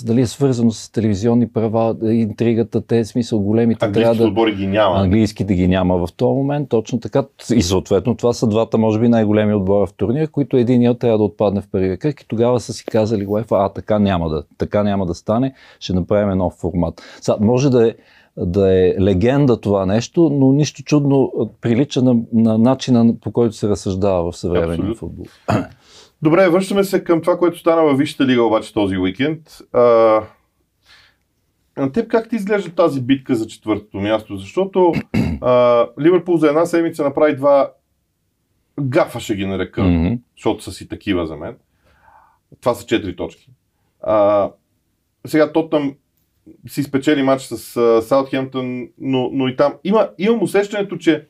дали 0.05 0.21
е 0.21 0.27
свързано 0.27 0.71
с 0.71 0.91
телевизионни 0.91 1.49
права, 1.49 1.95
интригата, 2.03 2.81
те 2.81 3.05
смисъл 3.05 3.39
големите 3.39 3.91
трябва 3.91 4.15
да... 4.15 4.23
отбори 4.23 4.55
ги 4.55 4.67
няма. 4.67 4.99
Английските 4.99 5.55
ги 5.55 5.67
няма 5.67 6.07
в 6.07 6.13
този 6.13 6.33
момент, 6.33 6.69
точно 6.69 6.99
така. 6.99 7.25
И 7.53 7.61
съответно 7.61 8.15
това 8.15 8.33
са 8.33 8.47
двата, 8.47 8.77
може 8.77 8.99
би, 8.99 9.09
най-големи 9.09 9.53
отбора 9.53 9.85
в 9.85 9.93
турнира, 9.93 10.27
които 10.27 10.57
единият 10.57 10.99
трябва 10.99 11.17
да 11.17 11.23
отпадне 11.23 11.61
в 11.61 11.67
първия 11.71 11.97
кръг 11.97 12.21
и 12.21 12.27
тогава 12.27 12.59
са 12.59 12.73
си 12.73 12.85
казали 12.85 13.27
UEFA, 13.27 13.65
а 13.65 13.69
така 13.69 13.99
няма 13.99 14.29
да, 14.29 14.43
така 14.57 14.83
няма 14.83 15.05
да 15.05 15.13
стане, 15.13 15.53
ще 15.79 15.93
направим 15.93 16.37
нов 16.37 16.53
формат. 16.53 17.01
Са, 17.21 17.37
може 17.39 17.69
да 17.69 17.87
е 17.87 17.93
да 18.37 18.73
е 18.73 18.95
легенда 19.01 19.61
това 19.61 19.85
нещо, 19.85 20.29
но 20.33 20.51
нищо 20.51 20.83
чудно 20.83 21.31
прилича 21.61 22.01
на, 22.01 22.15
на 22.33 22.57
начина 22.57 23.13
по 23.21 23.31
който 23.31 23.55
се 23.55 23.69
разсъждава 23.69 24.31
в 24.31 24.37
съвременния 24.37 24.95
футбол. 24.95 25.25
Добре, 26.25 26.49
връщаме 26.49 26.83
се 26.83 27.03
към 27.03 27.21
това, 27.21 27.37
което 27.37 27.59
стана 27.59 27.83
във 27.83 27.97
Висшата 27.97 28.25
лига 28.25 28.43
обаче 28.43 28.73
този 28.73 28.97
уикенд. 28.97 29.57
А, 29.73 29.81
на 31.77 31.91
теб 31.91 32.07
как 32.07 32.29
ти 32.29 32.35
изглежда 32.35 32.75
тази 32.75 33.01
битка 33.01 33.35
за 33.35 33.47
четвъртото 33.47 33.97
място? 33.97 34.37
Защото 34.37 34.93
а, 35.41 35.87
Ливърпул 36.01 36.37
за 36.37 36.47
една 36.47 36.65
седмица 36.65 37.03
направи 37.03 37.35
два 37.35 37.71
гафа, 38.81 39.19
ще 39.19 39.35
ги 39.35 39.45
нарека, 39.45 39.81
mm-hmm. 39.81 40.19
защото 40.37 40.63
са 40.63 40.71
си 40.71 40.87
такива 40.87 41.27
за 41.27 41.35
мен. 41.35 41.57
Това 42.61 42.73
са 42.73 42.85
четири 42.85 43.15
точки. 43.15 43.49
А, 44.01 44.51
сега 45.27 45.51
Тотъм 45.51 45.95
си 46.67 46.83
спечели 46.83 47.23
матч 47.23 47.43
с 47.43 47.57
Саутхемптън, 48.01 48.87
но, 48.97 49.29
но 49.33 49.47
и 49.47 49.55
там 49.55 49.73
има, 49.83 50.09
имам 50.17 50.43
усещането, 50.43 50.97
че 50.97 51.27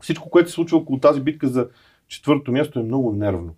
всичко, 0.00 0.30
което 0.30 0.48
се 0.48 0.54
случва 0.54 0.78
около 0.78 1.00
тази 1.00 1.20
битка 1.20 1.48
за 1.48 1.68
четвъртото 2.08 2.52
място 2.52 2.78
е 2.78 2.82
много 2.82 3.12
нервно. 3.12 3.54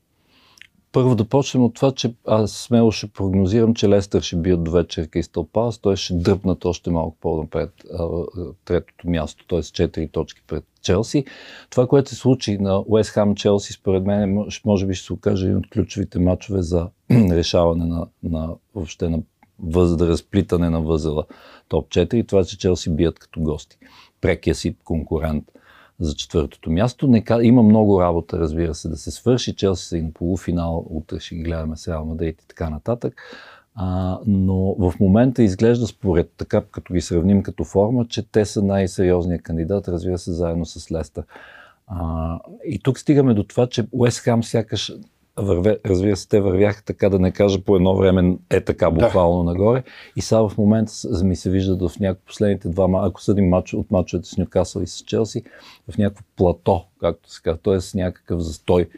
Първо 0.92 1.14
да 1.14 1.24
почнем 1.24 1.64
от 1.64 1.74
това, 1.74 1.92
че 1.92 2.14
аз 2.26 2.52
смело 2.52 2.90
ще 2.90 3.06
прогнозирам, 3.06 3.74
че 3.74 3.88
Лестър 3.88 4.22
ще 4.22 4.36
бият 4.36 4.64
до 4.64 4.70
вечер 4.70 5.10
Кристал 5.10 5.44
Палас, 5.44 5.78
той 5.78 5.96
ще 5.96 6.14
дръпнат 6.14 6.64
още 6.64 6.90
малко 6.90 7.16
по-напред 7.20 7.70
третото 8.64 9.10
място, 9.10 9.46
т.е. 9.46 9.58
4 9.58 10.12
точки 10.12 10.42
пред 10.46 10.64
Челси. 10.82 11.24
Това, 11.70 11.86
което 11.86 12.10
се 12.10 12.16
случи 12.16 12.58
на 12.58 12.84
Уест 12.86 13.10
Хам 13.10 13.34
Челси, 13.34 13.72
според 13.72 14.04
мен, 14.04 14.46
може 14.64 14.86
би 14.86 14.94
ще 14.94 15.06
се 15.06 15.12
окаже 15.12 15.46
един 15.46 15.56
от 15.58 15.70
ключовите 15.70 16.18
матчове 16.18 16.62
за 16.62 16.88
решаване 17.10 17.84
на, 17.86 18.06
на 18.22 18.54
въобще 18.74 19.08
на 19.08 19.18
въз, 19.58 19.96
да 19.96 20.08
разплитане 20.08 20.70
на 20.70 20.80
възела 20.80 21.24
топ 21.68 21.88
4. 21.88 22.28
Това, 22.28 22.44
че 22.44 22.58
Челси 22.58 22.90
бият 22.90 23.18
като 23.18 23.40
гости. 23.40 23.78
Прекия 24.20 24.54
си 24.54 24.76
конкурент 24.84 25.44
за 26.00 26.14
четвъртото 26.14 26.70
място. 26.70 27.06
Нека, 27.06 27.44
има 27.44 27.62
много 27.62 28.00
работа, 28.00 28.38
разбира 28.38 28.74
се, 28.74 28.88
да 28.88 28.96
се 28.96 29.10
свърши. 29.10 29.56
Челси 29.56 29.86
са 29.86 29.98
и 29.98 30.02
на 30.02 30.12
полуфинал, 30.12 30.86
утре 30.90 31.20
ще 31.20 31.34
ги 31.34 31.42
гледаме 31.42 31.76
с 31.76 31.88
Реал 31.88 32.04
Мадрид 32.04 32.42
и 32.42 32.48
така 32.48 32.70
нататък. 32.70 33.22
А, 33.74 34.18
но 34.26 34.74
в 34.78 34.94
момента 35.00 35.42
изглежда 35.42 35.86
според 35.86 36.32
така, 36.36 36.62
като 36.70 36.94
ги 36.94 37.00
сравним 37.00 37.42
като 37.42 37.64
форма, 37.64 38.06
че 38.08 38.30
те 38.32 38.44
са 38.44 38.62
най-сериозният 38.62 39.42
кандидат, 39.42 39.88
разбира 39.88 40.18
се, 40.18 40.32
заедно 40.32 40.66
с 40.66 40.92
Леста. 40.92 41.24
А, 41.86 42.38
и 42.64 42.78
тук 42.78 42.98
стигаме 42.98 43.34
до 43.34 43.44
това, 43.44 43.66
че 43.66 43.86
Уест 43.92 44.18
Хам 44.18 44.44
сякаш 44.44 44.92
върве, 45.42 45.78
разбира 45.86 46.16
се, 46.16 46.28
те 46.28 46.40
вървяха 46.40 46.84
така 46.84 47.08
да 47.08 47.18
не 47.18 47.30
кажа 47.30 47.60
по 47.60 47.76
едно 47.76 47.96
време 47.96 48.36
е 48.50 48.60
така 48.64 48.90
буквално 48.90 49.44
да. 49.44 49.50
нагоре. 49.50 49.82
И 50.16 50.20
сега 50.20 50.48
в 50.48 50.58
момента 50.58 50.92
ми 51.24 51.36
се 51.36 51.50
вижда 51.50 51.88
в 51.88 52.00
някои 52.00 52.24
последните 52.26 52.68
два, 52.68 52.88
ако 52.92 53.22
съдим 53.22 53.48
матч, 53.48 53.74
от 53.74 53.90
мачовете 53.90 54.28
с 54.28 54.36
Нюкасъл 54.36 54.80
и 54.82 54.86
с 54.86 54.98
Челси, 54.98 55.42
в 55.90 55.98
някакво 55.98 56.24
плато, 56.36 56.84
както 57.00 57.32
се 57.32 57.42
казва, 57.42 57.58
т.е. 57.62 57.98
някакъв 57.98 58.40
застой 58.40 58.88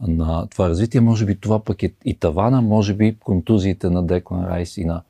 на 0.00 0.46
това 0.46 0.68
развитие. 0.68 1.00
Може 1.00 1.26
би 1.26 1.40
това 1.40 1.64
пък 1.64 1.82
е 1.82 1.92
и 2.04 2.14
тавана, 2.14 2.62
може 2.62 2.94
би 2.94 3.16
контузиите 3.18 3.90
на 3.90 4.06
Деклан 4.06 4.44
Райс 4.44 4.76
и 4.76 4.84
на 4.84 5.02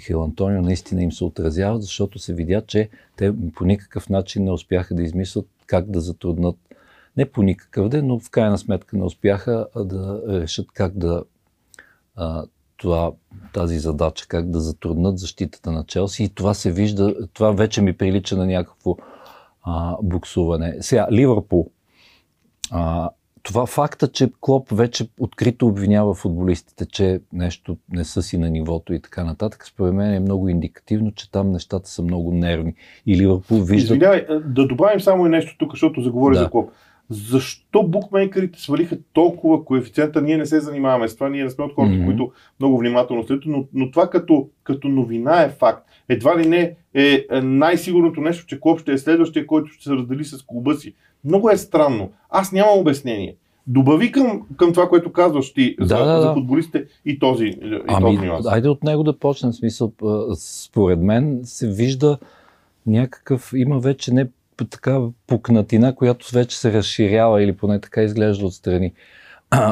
Хил 0.00 0.24
Антонио 0.24 0.62
наистина 0.62 1.02
им 1.02 1.12
се 1.12 1.24
отразяват, 1.24 1.82
защото 1.82 2.18
се 2.18 2.34
видя, 2.34 2.62
че 2.66 2.88
те 3.16 3.32
по 3.54 3.64
никакъв 3.64 4.08
начин 4.08 4.44
не 4.44 4.52
успяха 4.52 4.94
да 4.94 5.02
измислят 5.02 5.46
как 5.66 5.90
да 5.90 6.00
затруднат, 6.00 6.56
не 7.16 7.30
по 7.30 7.42
никакъв 7.42 7.88
ден, 7.88 8.06
но 8.06 8.18
в 8.18 8.30
крайна 8.30 8.58
сметка 8.58 8.96
не 8.96 9.04
успяха 9.04 9.66
да 9.76 10.22
решат 10.28 10.66
как 10.72 10.98
да 10.98 11.24
а, 12.16 12.44
това, 12.76 13.12
тази 13.52 13.78
задача, 13.78 14.26
как 14.28 14.50
да 14.50 14.60
затруднат 14.60 15.18
защитата 15.18 15.72
на 15.72 15.84
Челси 15.84 16.24
и 16.24 16.28
това 16.28 16.54
се 16.54 16.72
вижда, 16.72 17.28
това 17.32 17.52
вече 17.52 17.82
ми 17.82 17.92
прилича 17.92 18.36
на 18.36 18.46
някакво 18.46 18.96
а, 19.62 19.96
буксуване. 20.02 20.76
Сега, 20.80 21.08
Ливърпул. 21.12 21.70
А, 22.70 23.10
това 23.42 23.66
факта, 23.66 24.08
че 24.08 24.28
Клоп 24.40 24.68
вече 24.72 25.08
открито 25.20 25.66
обвинява 25.66 26.14
футболистите, 26.14 26.86
че 26.86 27.20
нещо 27.32 27.76
не 27.92 28.04
са 28.04 28.22
си 28.22 28.38
на 28.38 28.50
нивото 28.50 28.92
и 28.92 29.00
така 29.00 29.24
нататък, 29.24 29.66
според 29.66 29.94
мен 29.94 30.14
е 30.14 30.20
много 30.20 30.48
индикативно, 30.48 31.12
че 31.12 31.30
там 31.30 31.50
нещата 31.50 31.88
са 31.88 32.02
много 32.02 32.32
нервни. 32.32 32.74
И 33.06 33.16
Ливърпул 33.16 33.58
вижда... 33.62 33.94
Извинявай, 33.94 34.26
да 34.44 34.66
добавим 34.66 35.00
само 35.00 35.26
и 35.26 35.28
нещо 35.28 35.56
тук, 35.58 35.72
защото 35.72 36.00
заговори 36.00 36.34
да. 36.34 36.42
за 36.42 36.50
Клоп. 36.50 36.70
Защо 37.10 37.82
букмейкерите 37.82 38.60
свалиха 38.60 38.98
толкова 39.12 39.64
коефициента? 39.64 40.22
Ние 40.22 40.36
не 40.36 40.46
се 40.46 40.60
занимаваме 40.60 41.08
с 41.08 41.14
това, 41.14 41.28
ние 41.28 41.44
не 41.44 41.50
сме 41.50 41.64
от 41.64 41.74
хората, 41.74 41.94
mm-hmm. 41.94 42.04
които 42.04 42.32
много 42.60 42.78
внимателно 42.78 43.22
следят, 43.22 43.44
но, 43.46 43.64
но 43.74 43.90
това 43.90 44.10
като, 44.10 44.48
като 44.64 44.88
новина 44.88 45.42
е 45.42 45.48
факт. 45.48 45.88
Едва 46.08 46.38
ли 46.38 46.48
не 46.48 46.74
е 46.94 47.26
най-сигурното 47.42 48.20
нещо, 48.20 48.46
че 48.46 48.60
Клоп 48.60 48.80
ще 48.80 48.92
е 48.92 48.98
следващия, 48.98 49.46
който 49.46 49.70
ще 49.70 49.84
се 49.84 49.90
раздели 49.90 50.24
с 50.24 50.42
клуба 50.42 50.74
си. 50.74 50.94
Много 51.24 51.50
е 51.50 51.56
странно. 51.56 52.12
Аз 52.30 52.52
нямам 52.52 52.78
обяснение. 52.78 53.36
Добави 53.66 54.12
към, 54.12 54.42
към 54.56 54.72
това, 54.72 54.88
което 54.88 55.12
казваш 55.12 55.52
ти 55.52 55.76
да, 55.80 55.86
за, 55.86 56.04
да. 56.04 56.22
за 56.22 56.34
футболистите 56.34 56.84
и 57.04 57.18
този, 57.18 57.44
и 57.44 57.80
ами, 57.88 58.16
този 58.16 58.26
нюанс. 58.26 58.46
Айде 58.46 58.68
от 58.68 58.84
него 58.84 59.02
да 59.02 59.18
почнем. 59.18 59.52
Смисъл, 59.52 59.92
според 60.36 61.00
мен 61.00 61.40
се 61.44 61.68
вижда 61.68 62.18
някакъв, 62.86 63.52
има 63.56 63.78
вече 63.78 64.14
не 64.14 64.28
така 64.64 65.00
пукнатина, 65.26 65.94
която 65.94 66.34
вече 66.34 66.58
се 66.58 66.72
разширява 66.72 67.42
или 67.42 67.56
поне 67.56 67.80
така 67.80 68.02
изглежда 68.02 68.46
отстрани. 68.46 68.92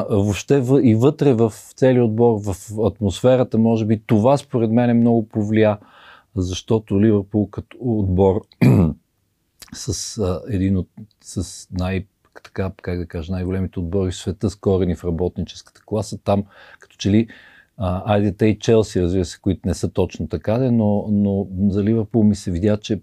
въобще 0.09 0.63
и 0.83 0.95
вътре 0.95 1.33
в 1.33 1.53
целия 1.75 2.05
отбор, 2.05 2.39
в 2.41 2.55
атмосферата, 2.85 3.57
може 3.57 3.85
би 3.85 4.01
това 4.05 4.37
според 4.37 4.71
мен 4.71 4.89
е 4.89 4.93
много 4.93 5.27
повлия, 5.27 5.77
защото 6.35 7.01
Ливърпул 7.01 7.49
като 7.49 7.77
отбор 7.79 8.41
с 9.73 10.17
а, 10.17 10.41
един 10.49 10.77
от 10.77 10.89
с 11.21 11.67
най 11.71 12.05
така, 12.43 12.71
как 12.81 12.99
да 12.99 13.05
кажа, 13.05 13.31
най-големите 13.31 13.79
отбори 13.79 14.11
в 14.11 14.15
света 14.15 14.49
с 14.49 14.55
корени 14.55 14.95
в 14.95 15.03
работническата 15.03 15.81
класа. 15.85 16.17
Там, 16.17 16.43
като 16.79 16.95
че 16.97 17.11
ли, 17.11 17.27
а, 17.27 17.33
айде 17.77 18.47
и 18.47 18.59
Челси, 18.59 19.01
разбира 19.01 19.25
се, 19.25 19.41
които 19.41 19.61
не 19.65 19.73
са 19.73 19.89
точно 19.89 20.27
така, 20.27 20.57
но, 20.57 21.07
но 21.11 21.47
за 21.69 21.83
Ливърпул 21.83 22.23
ми 22.23 22.35
се 22.35 22.51
видя, 22.51 22.77
че 22.77 22.99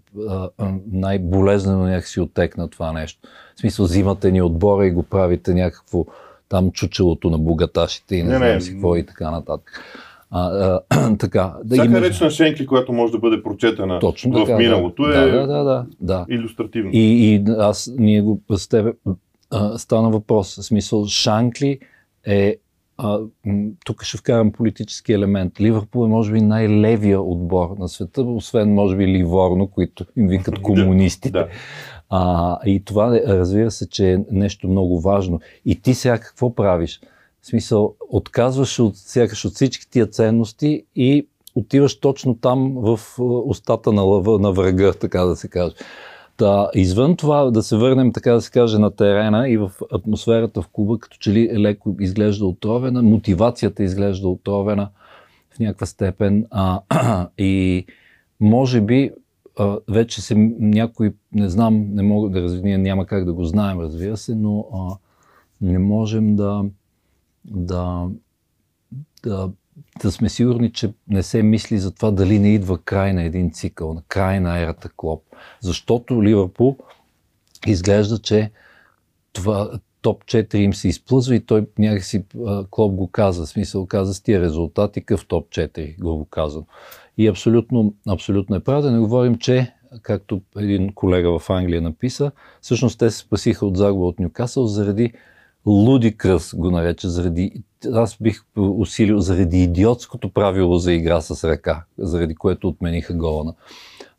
най-болезнено 0.91 1.83
някакси 1.83 2.19
оттекна 2.19 2.67
това 2.67 2.91
нещо. 2.91 3.19
В 3.55 3.59
смисъл, 3.59 3.85
взимате 3.85 4.31
ни 4.31 4.41
отбора 4.41 4.87
и 4.87 4.91
го 4.91 5.03
правите 5.03 5.53
някакво 5.53 6.05
там 6.49 6.71
чучелото 6.71 7.29
на 7.29 7.37
богаташите 7.37 8.15
и 8.15 8.23
не, 8.23 8.29
не 8.29 8.37
знам 8.37 8.61
си 8.61 8.71
какво 8.71 8.95
и 8.95 9.05
така 9.05 9.31
нататък. 9.31 9.81
А, 10.31 10.79
а, 10.89 11.17
така, 11.19 11.53
да 11.63 11.75
Всяка 11.75 11.85
има... 11.85 12.01
реч 12.01 12.19
на 12.19 12.29
Шенкли, 12.29 12.65
която 12.65 12.93
може 12.93 13.11
да 13.11 13.19
бъде 13.19 13.43
прочетена 13.43 13.99
Точно 13.99 14.31
в 14.31 14.45
така, 14.45 14.57
миналото 14.57 15.03
да. 15.03 15.19
е 15.19 15.31
да, 15.31 15.47
да, 15.47 15.63
да, 15.63 15.85
да. 16.01 16.25
иллюстративно. 16.29 16.89
И, 16.93 17.33
и 17.35 17.43
аз, 17.57 17.91
ние 17.97 18.21
го 18.21 18.41
с 18.55 18.67
тебе 18.67 18.93
а, 19.51 19.77
стана 19.77 20.09
въпрос. 20.09 20.55
В 20.55 20.63
смисъл, 20.63 21.05
Шанкли 21.05 21.79
е 22.25 22.57
а, 23.03 23.19
тук 23.85 24.03
ще 24.03 24.17
вкарам 24.17 24.51
политически 24.51 25.13
елемент. 25.13 25.59
Ливърпул 25.59 26.05
е 26.05 26.09
може 26.09 26.31
би 26.31 26.41
най-левия 26.41 27.21
отбор 27.21 27.75
на 27.79 27.89
света, 27.89 28.21
освен 28.21 28.73
може 28.73 28.95
би 28.95 29.07
Ливорно, 29.07 29.67
които 29.67 30.05
им 30.15 30.27
викат 30.27 30.59
комунистите. 30.61 31.31
да. 31.31 31.47
А, 32.09 32.57
и 32.65 32.83
това 32.85 33.19
разбира 33.27 33.71
се, 33.71 33.89
че 33.89 34.13
е 34.13 34.19
нещо 34.31 34.67
много 34.67 35.01
важно. 35.01 35.39
И 35.65 35.81
ти 35.81 35.93
сега 35.93 36.17
какво 36.17 36.55
правиш? 36.55 37.01
В 37.41 37.47
смисъл, 37.47 37.95
отказваш 38.09 38.79
от, 38.79 38.97
сякаш 38.97 39.45
от 39.45 39.53
всички 39.53 39.89
тия 39.89 40.07
ценности 40.07 40.85
и 40.95 41.27
отиваш 41.55 41.99
точно 41.99 42.35
там 42.35 42.73
в 42.75 42.99
устата 43.45 43.91
на, 43.91 44.01
лъва, 44.01 44.39
на 44.39 44.51
врага, 44.51 44.93
така 44.93 45.21
да 45.21 45.35
се 45.35 45.47
каже. 45.47 45.75
Да, 46.37 46.69
извън 46.75 47.17
това 47.17 47.51
да 47.51 47.63
се 47.63 47.77
върнем, 47.77 48.13
така 48.13 48.31
да 48.31 48.41
се 48.41 48.51
каже, 48.51 48.77
на 48.77 48.91
терена 48.91 49.49
и 49.49 49.57
в 49.57 49.71
атмосферата 49.91 50.61
в 50.61 50.67
клуба, 50.67 50.99
като 50.99 51.17
че 51.17 51.31
ли 51.31 51.59
леко 51.59 51.95
изглежда 51.99 52.45
отровена, 52.45 53.03
мотивацията 53.03 53.83
изглежда 53.83 54.27
отровена 54.27 54.89
в 55.55 55.59
някаква 55.59 55.85
степен 55.85 56.45
а, 56.51 56.81
и 57.37 57.85
може 58.39 58.81
би 58.81 59.11
а, 59.59 59.77
вече 59.89 60.21
се 60.21 60.35
някой, 60.59 61.13
не 61.33 61.49
знам, 61.49 61.87
не 61.89 62.03
мога 62.03 62.29
да 62.29 62.41
развия, 62.41 62.79
няма 62.79 63.05
как 63.05 63.25
да 63.25 63.33
го 63.33 63.43
знаем, 63.43 63.79
разбира 63.79 64.17
се, 64.17 64.35
но 64.35 64.67
а, 64.73 64.97
не 65.61 65.79
можем 65.79 66.35
да, 66.35 66.65
да, 67.45 68.07
да, 69.23 69.49
да 70.01 70.11
сме 70.11 70.29
сигурни, 70.29 70.71
че 70.71 70.93
не 71.07 71.23
се 71.23 71.43
мисли 71.43 71.79
за 71.79 71.91
това 71.91 72.11
дали 72.11 72.39
не 72.39 72.53
идва 72.53 72.77
край 72.77 73.13
на 73.13 73.23
един 73.23 73.51
цикъл, 73.51 73.93
на 73.93 74.01
край 74.07 74.39
на 74.39 74.59
ерата 74.59 74.89
Клоп. 74.97 75.23
Защото 75.61 76.23
Ливърпул 76.23 76.77
изглежда, 77.67 78.19
че 78.19 78.51
това 79.33 79.71
топ 80.01 80.25
4 80.25 80.55
им 80.55 80.73
се 80.73 80.87
изплъзва 80.87 81.35
и 81.35 81.45
той 81.45 81.67
някакси 81.79 82.25
Клоп 82.71 82.95
го 82.95 83.07
каза, 83.07 83.47
смисъл 83.47 83.85
каза 83.85 84.13
с 84.13 84.21
тия 84.21 84.41
резултати, 84.41 85.01
къв 85.01 85.27
топ 85.27 85.49
4, 85.49 85.99
го 85.99 86.25
казвам. 86.25 86.63
И 87.17 87.27
абсолютно, 87.27 87.93
абсолютно 88.09 88.55
е 88.55 88.59
правда. 88.59 88.87
Да 88.87 88.93
не 88.93 88.99
говорим, 88.99 89.37
че 89.37 89.73
както 90.01 90.41
един 90.57 90.93
колега 90.93 91.39
в 91.39 91.49
Англия 91.49 91.81
написа, 91.81 92.31
всъщност 92.61 92.99
те 92.99 93.11
се 93.11 93.17
спасиха 93.17 93.65
от 93.65 93.77
загуба 93.77 94.05
от 94.05 94.19
Нюкасъл 94.19 94.67
заради 94.67 95.13
лудикръс 95.65 96.55
го 96.55 96.71
нарече, 96.71 97.09
заради, 97.09 97.63
аз 97.93 98.17
бих 98.21 98.43
усилил 98.57 99.19
заради 99.19 99.63
идиотското 99.63 100.29
правило 100.29 100.77
за 100.77 100.93
игра 100.93 101.21
с 101.21 101.49
ръка, 101.49 101.85
заради 101.97 102.35
което 102.35 102.67
отмениха 102.67 103.13
гола 103.13 103.43
на, 103.43 103.53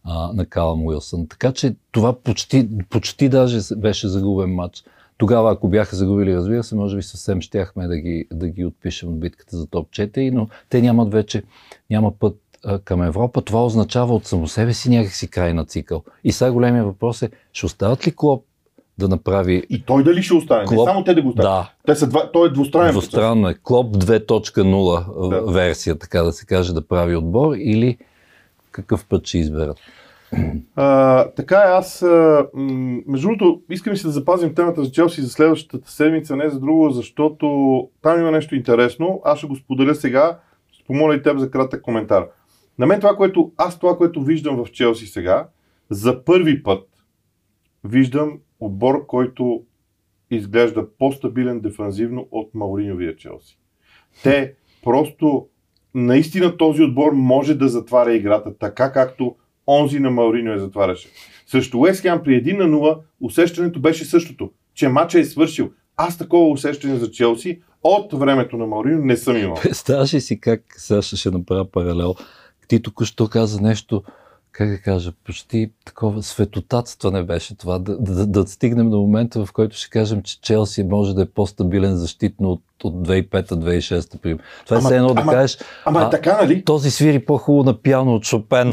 а, 0.04 0.33
на 0.33 0.46
Калам 0.46 0.87
Уилсън. 0.87 1.28
Така 1.28 1.52
че 1.52 1.74
това 1.92 2.12
почти, 2.12 2.68
почти 2.90 3.28
даже 3.28 3.59
беше 3.76 4.09
загубен 4.09 4.54
матч. 4.54 4.85
Тогава, 5.16 5.52
ако 5.52 5.68
бяха 5.68 5.96
загубили, 5.96 6.37
разбира 6.37 6.62
се, 6.62 6.74
може 6.74 6.96
би 6.96 7.02
съвсем 7.02 7.40
щяхме 7.40 7.87
да 7.87 7.96
ги, 7.96 8.26
да 8.33 8.48
ги 8.48 8.64
отпишем 8.64 9.09
от 9.09 9.20
битката 9.20 9.57
за 9.57 9.66
топ 9.66 9.90
4, 9.90 10.30
но 10.30 10.48
те 10.68 10.83
нямат 10.83 11.12
вече, 11.12 11.42
няма 11.90 12.12
път 12.12 12.37
а, 12.64 12.78
към 12.78 13.02
Европа. 13.02 13.42
Това 13.42 13.64
означава 13.64 14.14
от 14.14 14.26
само 14.26 14.48
себе 14.48 14.72
си 14.72 14.90
някакси 14.90 15.28
край 15.28 15.54
на 15.54 15.64
цикъл. 15.64 16.02
И 16.24 16.33
сега 16.33 16.52
големия 16.52 16.85
въпрос 16.85 17.22
е, 17.22 17.30
ще 17.52 17.66
остават 17.66 18.07
ли 18.07 18.12
Клоп 18.16 18.44
да 18.98 19.09
направи. 19.09 19.62
И 19.70 19.83
той 19.83 20.04
дали 20.04 20.22
ще 20.22 20.35
остане? 20.35 20.64
Клоп... 20.66 20.78
Не 20.78 20.92
само 20.92 21.04
те 21.04 21.14
да 21.14 21.22
го 21.22 21.28
оставят. 21.28 21.50
Да. 21.50 21.72
Те 21.87 21.98
са 21.98 22.07
два... 22.07 22.33
Той 22.33 22.48
е 22.48 22.50
двустранен. 22.50 22.90
Двустранно 22.90 23.48
е. 23.48 23.54
Клоп 23.62 23.96
2.0 23.96 25.28
да. 25.28 25.52
версия, 25.52 25.98
така 25.98 26.22
да 26.22 26.33
се 26.33 26.46
каже, 26.46 26.74
да 26.74 26.88
прави 26.88 27.16
отбор 27.16 27.54
или 27.59 27.98
какъв 28.70 29.07
път 29.07 29.26
ще 29.26 29.38
изберат? 29.38 29.76
А, 30.76 31.24
така 31.30 31.57
е, 31.57 31.70
аз, 31.70 32.02
а, 32.02 32.46
между 33.07 33.28
другото, 33.28 33.62
искам 33.70 33.96
си 33.96 34.07
да 34.07 34.11
запазим 34.11 34.54
темата 34.54 34.85
за 34.85 34.90
Челси 34.90 35.22
за 35.22 35.28
следващата 35.28 35.90
седмица, 35.90 36.37
не 36.37 36.50
за 36.50 36.61
друго, 36.61 36.90
защото 36.90 37.88
там 38.02 38.20
има 38.20 38.30
нещо 38.30 38.54
интересно. 38.54 39.22
Аз 39.24 39.38
ще 39.38 39.46
го 39.46 39.57
споделя 39.57 39.94
сега. 39.94 40.38
Ще 40.72 40.85
помоля 40.85 41.14
и 41.14 41.22
теб 41.22 41.38
за 41.38 41.50
кратък 41.50 41.83
коментар. 41.83 42.26
На 42.78 42.87
мен 42.87 43.00
това, 43.00 43.16
което, 43.16 43.52
аз 43.57 43.78
това, 43.78 43.96
което 43.96 44.22
виждам 44.22 44.64
в 44.64 44.72
Челси 44.72 45.07
сега, 45.07 45.46
за 45.90 46.24
първи 46.24 46.62
път 46.62 46.88
виждам 47.85 48.38
отбор, 48.61 49.07
който 49.07 49.62
изглежда 50.31 50.87
по-стабилен 50.99 51.61
дефанзивно 51.61 52.29
от 52.31 52.55
Мауриньовия 52.55 53.17
Челси. 53.17 53.59
Те 54.23 54.55
просто, 54.83 55.47
наистина 55.95 56.57
този 56.57 56.83
отбор 56.83 57.12
може 57.12 57.55
да 57.55 57.69
затваря 57.69 58.14
играта 58.14 58.59
така, 58.59 58.93
както 58.93 59.37
онзи 59.67 60.01
на 60.01 60.11
Мауриньо 60.11 60.53
я 60.53 60.59
затваряше. 60.59 61.09
Срещу 61.47 61.79
Уест 61.79 62.03
Хем 62.03 62.21
при 62.25 62.45
1 62.45 62.59
на 62.59 62.77
0 62.77 62.99
усещането 63.21 63.81
беше 63.81 64.05
същото, 64.05 64.51
че 64.75 64.88
матча 64.88 65.19
е 65.19 65.25
свършил. 65.25 65.71
Аз 65.97 66.19
такова 66.19 66.51
усещане 66.51 66.97
за 66.97 67.11
Челси 67.11 67.61
от 67.83 68.12
времето 68.12 68.57
на 68.57 68.67
Мауриньо 68.67 69.05
не 69.05 69.17
съм 69.17 69.37
имал. 69.37 69.57
Представяш 69.62 70.11
си 70.11 70.40
как, 70.40 70.62
сега 70.77 71.03
ще 71.03 71.31
направя 71.31 71.71
паралел, 71.71 72.14
ти 72.69 72.83
току-що 72.83 73.29
каза 73.29 73.61
нещо, 73.61 74.03
как 74.55 74.71
да 74.71 74.79
кажа, 74.79 75.12
почти 75.25 75.71
такова 75.85 76.23
светотатство 76.23 77.11
не 77.11 77.23
беше 77.23 77.57
това. 77.57 77.79
Да, 77.79 77.97
да, 77.99 78.27
да 78.27 78.47
стигнем 78.47 78.90
до 78.90 78.97
момента, 78.97 79.47
в 79.47 79.53
който 79.53 79.77
ще 79.77 79.90
кажем, 79.90 80.23
че 80.23 80.40
Челси 80.40 80.83
може 80.83 81.14
да 81.14 81.23
е 81.23 81.27
по-стабилен 81.27 81.97
защитно 81.97 82.51
от, 82.51 82.62
от 82.85 82.95
2005-2006. 83.09 84.19
Пример. 84.19 84.38
Това 84.64 84.77
е 84.77 84.81
все 84.81 84.97
едно 84.97 85.14
да 85.14 85.23
кажеш. 85.23 85.59
Ама 85.85 86.01
а, 86.01 86.11
така, 86.11 86.38
нали? 86.40 86.64
Този 86.64 86.90
свири 86.90 87.25
по-хубаво 87.25 87.64
на 87.64 87.83
пиано 87.83 88.14
от 88.14 88.25
Шопен. 88.25 88.73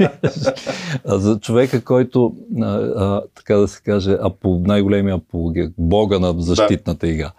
за 1.04 1.40
човека, 1.40 1.84
който, 1.84 2.34
а, 2.60 2.66
а, 2.96 3.22
така 3.34 3.56
да 3.56 3.68
се 3.68 3.82
каже, 3.82 4.16
апо, 4.22 4.60
най-големия 4.64 5.14
апология, 5.14 5.72
бога 5.78 6.18
на 6.18 6.34
защитната 6.38 7.06
да. 7.06 7.12
игра. 7.12 7.32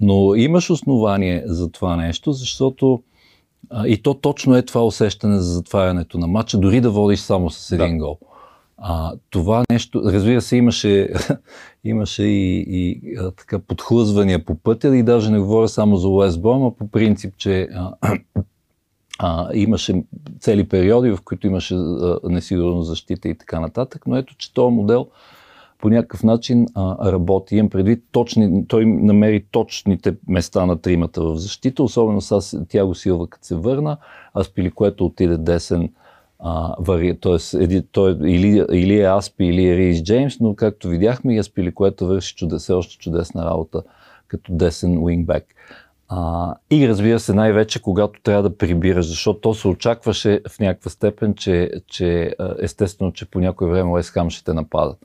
Но 0.00 0.34
имаш 0.34 0.70
основание 0.70 1.42
за 1.46 1.70
това 1.70 1.96
нещо, 1.96 2.32
защото 2.32 3.02
и 3.86 4.02
то 4.02 4.14
точно 4.14 4.56
е 4.56 4.62
това 4.62 4.84
усещане 4.84 5.38
за 5.38 5.52
затварянето 5.52 6.18
на 6.18 6.26
матча, 6.26 6.58
дори 6.58 6.80
да 6.80 6.90
водиш 6.90 7.20
само 7.20 7.50
с 7.50 7.72
един 7.72 7.98
да. 7.98 8.04
гол. 8.04 8.18
А, 8.76 9.12
това 9.30 9.64
нещо, 9.72 10.02
разбира 10.04 10.40
се, 10.40 10.56
имаше, 10.56 11.12
имаше 11.84 12.22
и, 12.22 12.64
и 12.68 13.16
а, 13.16 13.30
така 13.30 13.58
подхлъзвания 13.58 14.44
по 14.44 14.54
пътя 14.54 14.96
и 14.96 15.02
даже 15.02 15.30
не 15.30 15.38
говоря 15.38 15.68
само 15.68 15.96
за 15.96 16.08
Уест 16.08 16.42
Бром, 16.42 16.66
а 16.66 16.70
по 16.70 16.88
принцип, 16.88 17.34
че 17.36 17.68
а, 17.74 17.92
а, 19.18 19.48
имаше 19.54 20.02
цели 20.40 20.68
периоди, 20.68 21.10
в 21.10 21.18
които 21.24 21.46
имаше 21.46 21.76
несигурна 22.24 22.82
защита 22.82 23.28
и 23.28 23.38
така 23.38 23.60
нататък, 23.60 24.02
но 24.06 24.16
ето, 24.16 24.34
че 24.36 24.54
този 24.54 24.74
модел 24.74 25.06
по 25.78 25.88
някакъв 25.88 26.22
начин 26.22 26.66
а, 26.74 27.12
работи. 27.12 27.56
Имам 27.56 27.70
предвид 27.70 28.04
точни, 28.12 28.66
той 28.68 28.86
намери 28.86 29.44
точните 29.50 30.16
места 30.28 30.66
на 30.66 30.80
тримата 30.80 31.22
в 31.22 31.36
защита, 31.36 31.82
особено 31.82 32.20
с 32.20 32.64
Тяго 32.68 32.94
Силва, 32.94 33.26
като 33.26 33.46
се 33.46 33.54
върна, 33.54 33.96
Аспили, 34.38 34.70
което 34.70 35.06
отиде 35.06 35.36
десен, 35.36 35.92
а, 36.38 36.74
вари, 36.78 37.20
т.е. 37.20 37.62
Еди, 37.62 37.82
той, 37.92 38.10
или, 38.10 38.64
или 38.72 39.00
е 39.00 39.16
Аспи, 39.16 39.44
или 39.44 39.68
е 39.68 39.76
Рейс 39.76 40.02
Джеймс, 40.02 40.40
но 40.40 40.54
както 40.54 40.88
видяхме 40.88 41.34
и 41.34 41.38
Аспили, 41.38 41.74
което 41.74 42.06
върши 42.06 42.36
чудес, 42.36 42.70
още 42.70 42.98
чудесна 42.98 43.44
работа 43.44 43.82
като 44.28 44.52
десен 44.52 44.98
уингбек. 44.98 45.54
А, 46.08 46.54
и 46.70 46.88
разбира 46.88 47.20
се, 47.20 47.34
най-вече 47.34 47.82
когато 47.82 48.22
трябва 48.22 48.42
да 48.42 48.56
прибираш, 48.56 49.08
защото 49.08 49.40
то 49.40 49.54
се 49.54 49.68
очакваше 49.68 50.40
в 50.48 50.58
някаква 50.58 50.90
степен, 50.90 51.34
че, 51.34 51.70
че 51.86 52.34
естествено, 52.58 53.12
че 53.12 53.30
по 53.30 53.40
някое 53.40 53.70
време 53.70 53.90
Уест 53.90 54.12
ще 54.28 54.44
те 54.44 54.52
нападат. 54.52 54.98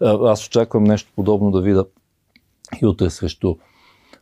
Аз 0.00 0.46
очаквам 0.46 0.84
нещо 0.84 1.12
подобно 1.16 1.50
да 1.50 1.60
видя 1.60 1.84
и 2.82 2.86
утре 2.86 3.10
срещу, 3.10 3.56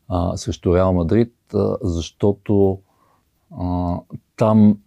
а, 0.08 0.36
срещу 0.36 0.74
Реал 0.74 0.92
Мадрид, 0.92 1.34
а, 1.54 1.76
защото 1.82 2.78
а, 3.60 3.96
там 4.36 4.78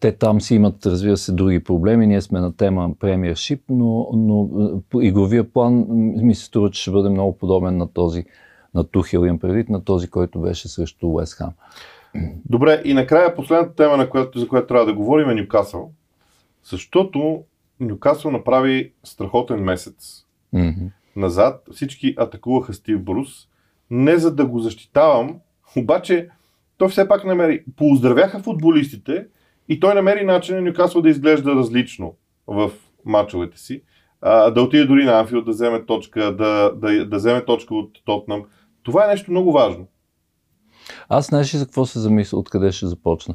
те 0.00 0.12
там 0.12 0.40
си 0.40 0.54
имат, 0.54 0.86
разбира 0.86 1.16
се, 1.16 1.32
други 1.32 1.64
проблеми. 1.64 2.06
Ние 2.06 2.20
сме 2.20 2.40
на 2.40 2.56
тема 2.56 2.90
премиершип, 3.00 3.62
но, 3.68 4.08
но 4.12 4.48
игровия 5.00 5.52
план 5.52 5.86
ми 6.24 6.34
се 6.34 6.44
струва, 6.44 6.70
че 6.70 6.82
ще 6.82 6.90
бъде 6.90 7.08
много 7.08 7.38
подобен 7.38 7.76
на 7.76 7.92
този, 7.92 8.24
на 8.74 8.84
Тухел 8.84 9.26
им 9.26 9.38
предвид, 9.38 9.68
на 9.68 9.84
този, 9.84 10.10
който 10.10 10.40
беше 10.40 10.68
срещу 10.68 11.06
Уест 11.06 11.34
Хам. 11.34 11.52
Добре, 12.44 12.82
и 12.84 12.94
накрая 12.94 13.34
последната 13.34 13.74
тема, 13.74 13.96
на 13.96 14.10
която, 14.10 14.38
за 14.38 14.48
която 14.48 14.66
трябва 14.66 14.86
да 14.86 14.94
говорим 14.94 15.30
е 15.30 15.34
Нюкасъл. 15.34 15.92
Защото 16.64 17.42
Нюкасъл 17.80 18.30
направи 18.30 18.92
страхотен 19.04 19.60
месец. 19.60 20.26
Mm-hmm. 20.54 20.90
Назад 21.16 21.68
всички 21.72 22.14
атакуваха 22.18 22.72
Стив 22.72 23.02
Брус. 23.02 23.28
Не 23.90 24.16
за 24.16 24.34
да 24.34 24.46
го 24.46 24.58
защитавам, 24.58 25.36
обаче 25.76 26.28
той 26.78 26.88
все 26.88 27.08
пак 27.08 27.24
намери. 27.24 27.64
Поздравяха 27.76 28.38
футболистите 28.38 29.26
и 29.68 29.80
той 29.80 29.94
намери 29.94 30.24
начин 30.24 30.56
на 30.56 30.62
Нюкасъл 30.62 31.02
да 31.02 31.08
изглежда 31.08 31.54
различно 31.54 32.14
в 32.46 32.70
мачовете 33.04 33.58
си. 33.58 33.82
А, 34.20 34.50
да 34.50 34.62
отиде 34.62 34.84
дори 34.84 35.04
на 35.04 35.20
Анфилд, 35.20 35.44
да 35.44 35.50
вземе 35.50 35.84
точка, 35.86 36.36
да, 36.36 36.72
да, 36.76 37.06
да 37.06 37.16
вземе 37.16 37.44
точка 37.44 37.74
от 37.74 37.90
Тотнам. 38.04 38.44
Това 38.82 39.04
е 39.04 39.08
нещо 39.08 39.30
много 39.30 39.52
важно. 39.52 39.86
Аз 41.08 41.26
знаеш 41.26 41.54
ли 41.54 41.58
за 41.58 41.64
какво 41.64 41.86
се 41.86 41.98
замисля, 41.98 42.38
откъде 42.38 42.72
ще 42.72 42.86
започна? 42.86 43.34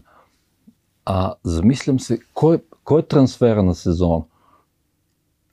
А, 1.06 1.34
замислям 1.44 2.00
се, 2.00 2.20
кой, 2.34 2.58
кой 2.84 3.00
е 3.00 3.04
трансфера 3.04 3.64
на 3.64 3.76
сезона? 3.76 4.24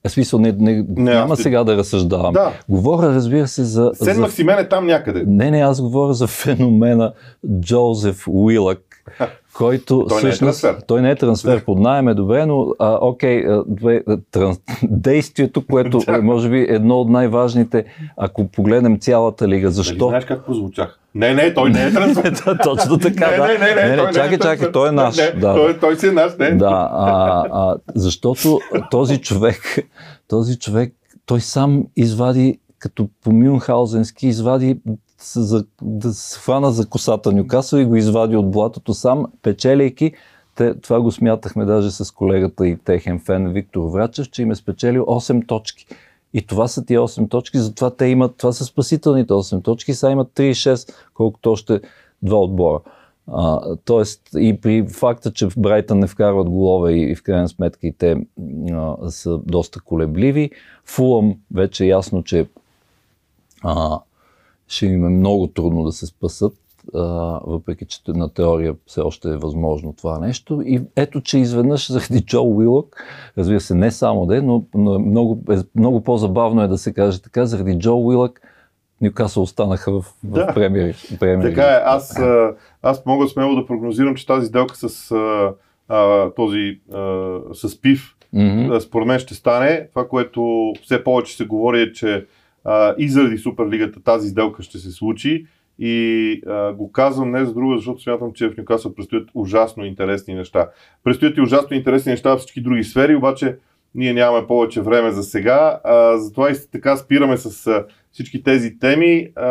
Е, 0.04 0.08
смисъл, 0.08 0.38
не, 0.38 0.52
не, 0.52 0.86
не 0.88 1.14
няма 1.14 1.36
сега 1.36 1.64
да 1.64 1.76
разсъждавам. 1.76 2.32
Да. 2.32 2.52
Говоря, 2.68 3.14
разбира 3.14 3.48
се, 3.48 3.64
за... 3.64 3.90
Сен 3.94 4.14
за... 4.14 4.20
Максимен 4.20 4.58
е 4.58 4.68
там 4.68 4.86
някъде. 4.86 5.24
Не, 5.26 5.50
не, 5.50 5.60
аз 5.60 5.80
говоря 5.80 6.14
за 6.14 6.26
феномена 6.26 7.12
Джозеф 7.60 8.28
Уилък, 8.28 8.91
който 9.54 10.06
той 10.08 10.18
всъщност, 10.18 10.42
не 10.42 10.48
е 10.48 10.50
трансфер. 10.50 10.84
Той 10.86 11.02
не 11.02 11.10
е 11.10 11.14
трансфер 11.14 11.64
под 11.64 11.78
найем 11.78 12.08
е 12.08 12.14
добре, 12.14 12.46
но 12.46 12.66
а, 12.78 12.98
окей, 13.00 13.44
две, 13.66 14.02
транс, 14.30 14.60
действието, 14.82 15.66
което 15.66 16.00
е 16.08 16.20
може 16.20 16.48
би 16.48 16.66
едно 16.68 17.00
от 17.00 17.10
най-важните, 17.10 17.84
ако 18.16 18.48
погледнем 18.48 18.98
цялата 18.98 19.48
лига. 19.48 19.70
Защо? 19.70 19.96
Дали 19.96 20.08
знаеш 20.08 20.24
как 20.24 20.46
прозвучах? 20.46 20.98
Не, 21.14 21.34
не, 21.34 21.54
той 21.54 21.70
не 21.70 21.86
е 21.86 21.92
трансфер. 21.92 22.34
Точно 22.62 22.98
така, 22.98 23.30
не, 23.30 23.36
да. 23.36 23.46
Не, 23.46 23.58
не, 23.58 23.74
не, 23.74 23.96
не, 23.96 24.12
чакай, 24.12 24.28
не 24.28 24.34
е 24.34 24.38
чакай, 24.38 24.72
той 24.72 24.88
е 24.88 24.92
наш. 24.92 25.16
Не, 25.16 25.30
да. 25.30 25.54
той, 25.54 25.78
той 25.78 25.96
си 25.96 26.08
е 26.08 26.12
наш, 26.12 26.32
не. 26.38 26.50
Да, 26.50 26.90
а, 26.92 27.44
а, 27.52 27.76
защото 27.94 28.60
този 28.90 29.20
човек, 29.20 29.88
този 30.28 30.58
човек, 30.58 30.94
той 31.26 31.40
сам 31.40 31.84
извади 31.96 32.58
като 32.78 33.08
по 33.24 33.32
Мюнхаузенски 33.32 34.26
извади 34.26 34.78
за, 35.24 35.64
да 35.82 36.12
се 36.12 36.38
хвана 36.38 36.72
за 36.72 36.88
косата 36.88 37.32
Нюкасъл 37.32 37.78
и 37.78 37.84
го 37.84 37.96
извади 37.96 38.36
от 38.36 38.50
блатото 38.50 38.94
сам, 38.94 39.26
печелейки. 39.42 40.12
Те, 40.54 40.80
това 40.80 41.00
го 41.00 41.12
смятахме 41.12 41.64
даже 41.64 41.90
с 41.90 42.10
колегата 42.10 42.66
и 42.66 42.76
техен 42.76 43.20
фен 43.20 43.52
Виктор 43.52 43.90
Врачев, 43.90 44.30
че 44.30 44.42
им 44.42 44.50
е 44.50 44.54
спечелил 44.54 45.04
8 45.04 45.46
точки. 45.46 45.86
И 46.34 46.46
това 46.46 46.68
са 46.68 46.84
тия 46.84 47.00
8 47.00 47.30
точки, 47.30 47.58
затова 47.58 47.90
те 47.90 48.06
имат, 48.06 48.36
това 48.36 48.52
са 48.52 48.64
спасителните 48.64 49.32
8 49.32 49.64
точки, 49.64 49.94
сега 49.94 50.12
имат 50.12 50.28
3-6, 50.28 50.94
колкото 51.14 51.52
още 51.52 51.80
два 52.22 52.40
отбора. 52.40 52.80
А, 53.26 53.76
тоест 53.84 54.20
и 54.36 54.60
при 54.60 54.86
факта, 54.88 55.32
че 55.32 55.50
в 55.50 55.54
Брайтън 55.58 55.98
не 55.98 56.06
вкарват 56.06 56.50
голове 56.50 56.92
и, 56.92 57.10
и 57.10 57.14
в 57.14 57.22
крайна 57.22 57.48
сметка 57.48 57.86
и 57.86 57.92
те 57.92 58.16
а, 58.72 59.10
са 59.10 59.38
доста 59.38 59.80
колебливи, 59.80 60.50
Фулъм 60.84 61.34
вече 61.54 61.84
е 61.84 61.88
ясно, 61.88 62.22
че 62.22 62.46
а, 63.62 64.00
ще 64.72 64.86
им 64.86 65.06
е 65.06 65.08
много 65.08 65.46
трудно 65.46 65.84
да 65.84 65.92
се 65.92 66.06
спасат, 66.06 66.54
въпреки 67.46 67.84
че 67.84 68.00
на 68.08 68.28
теория 68.28 68.74
все 68.86 69.00
още 69.00 69.28
е 69.28 69.36
възможно 69.36 69.92
това 69.92 70.18
нещо. 70.18 70.62
И 70.66 70.82
ето, 70.96 71.20
че 71.20 71.38
изведнъж 71.38 71.92
заради 71.92 72.24
Джо 72.24 72.42
Уилък, 72.42 73.04
разбира 73.38 73.60
се, 73.60 73.74
не 73.74 73.90
само 73.90 74.26
да 74.26 74.36
е, 74.36 74.40
но, 74.40 74.64
но 74.74 74.98
много, 74.98 75.42
е, 75.50 75.56
много 75.76 76.00
по-забавно 76.00 76.62
е 76.62 76.68
да 76.68 76.78
се 76.78 76.92
каже 76.92 77.22
така, 77.22 77.46
заради 77.46 77.78
Джо 77.78 77.96
Уилък 77.96 78.40
Нюкасъл 79.00 79.42
останаха 79.42 80.00
в, 80.00 80.04
да. 80.24 80.46
в 80.46 80.54
премиер, 80.54 80.96
премиер. 81.20 81.48
Така 81.48 81.62
е, 81.62 81.82
аз, 81.84 82.20
аз 82.82 83.06
мога 83.06 83.28
смело 83.28 83.54
да 83.54 83.66
прогнозирам, 83.66 84.14
че 84.14 84.26
тази 84.26 84.46
сделка 84.46 84.76
с 84.76 85.10
а, 85.88 86.30
този 86.36 86.80
а, 86.92 87.38
с 87.54 87.80
ПИВ 87.80 88.00
mm-hmm. 88.34 88.78
според 88.78 89.08
мен 89.08 89.18
ще 89.18 89.34
стане. 89.34 89.88
Това, 89.90 90.08
което 90.08 90.72
все 90.82 91.04
повече 91.04 91.36
се 91.36 91.46
говори 91.46 91.82
е, 91.82 91.92
че 91.92 92.26
а, 92.64 92.94
и 92.98 93.08
заради 93.08 93.38
Суперлигата 93.38 94.02
тази 94.02 94.28
сделка 94.28 94.62
ще 94.62 94.78
се 94.78 94.90
случи. 94.90 95.46
И 95.78 96.42
а, 96.46 96.72
го 96.72 96.92
казвам 96.92 97.30
не 97.30 97.44
за 97.44 97.54
друго, 97.54 97.76
защото 97.76 98.02
смятам, 98.02 98.32
че 98.32 98.48
в 98.48 98.56
Нюкасъл 98.56 98.94
предстоят 98.94 99.28
ужасно 99.34 99.84
интересни 99.84 100.34
неща. 100.34 100.68
Предстоят 101.04 101.36
и 101.36 101.40
ужасно 101.40 101.76
интересни 101.76 102.12
неща 102.12 102.34
в 102.34 102.38
всички 102.38 102.60
други 102.60 102.84
сфери, 102.84 103.16
обаче 103.16 103.56
ние 103.94 104.12
нямаме 104.12 104.46
повече 104.46 104.82
време 104.82 105.10
за 105.10 105.22
сега. 105.22 105.80
А, 105.84 106.18
затова 106.18 106.50
и 106.50 106.54
така 106.72 106.96
спираме 106.96 107.36
с 107.36 107.66
а, 107.66 107.86
всички 108.12 108.42
тези 108.42 108.78
теми, 108.78 109.28
а, 109.36 109.48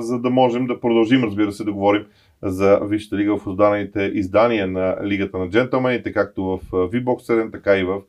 за 0.00 0.20
да 0.20 0.30
можем 0.30 0.66
да 0.66 0.80
продължим, 0.80 1.24
разбира 1.24 1.52
се, 1.52 1.64
да 1.64 1.72
говорим 1.72 2.06
за 2.42 2.80
Висшата 2.82 3.16
лига 3.16 3.36
в 3.36 3.46
останалите 3.46 4.10
издания 4.14 4.66
на 4.66 4.96
Лигата 5.04 5.38
на 5.38 5.50
джентълмените, 5.50 6.12
както 6.12 6.44
в 6.44 6.60
VBOX 6.70 7.04
7, 7.04 7.52
така 7.52 7.76
и 7.76 7.84
в 7.84 8.00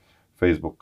Facebook. 0.42 0.76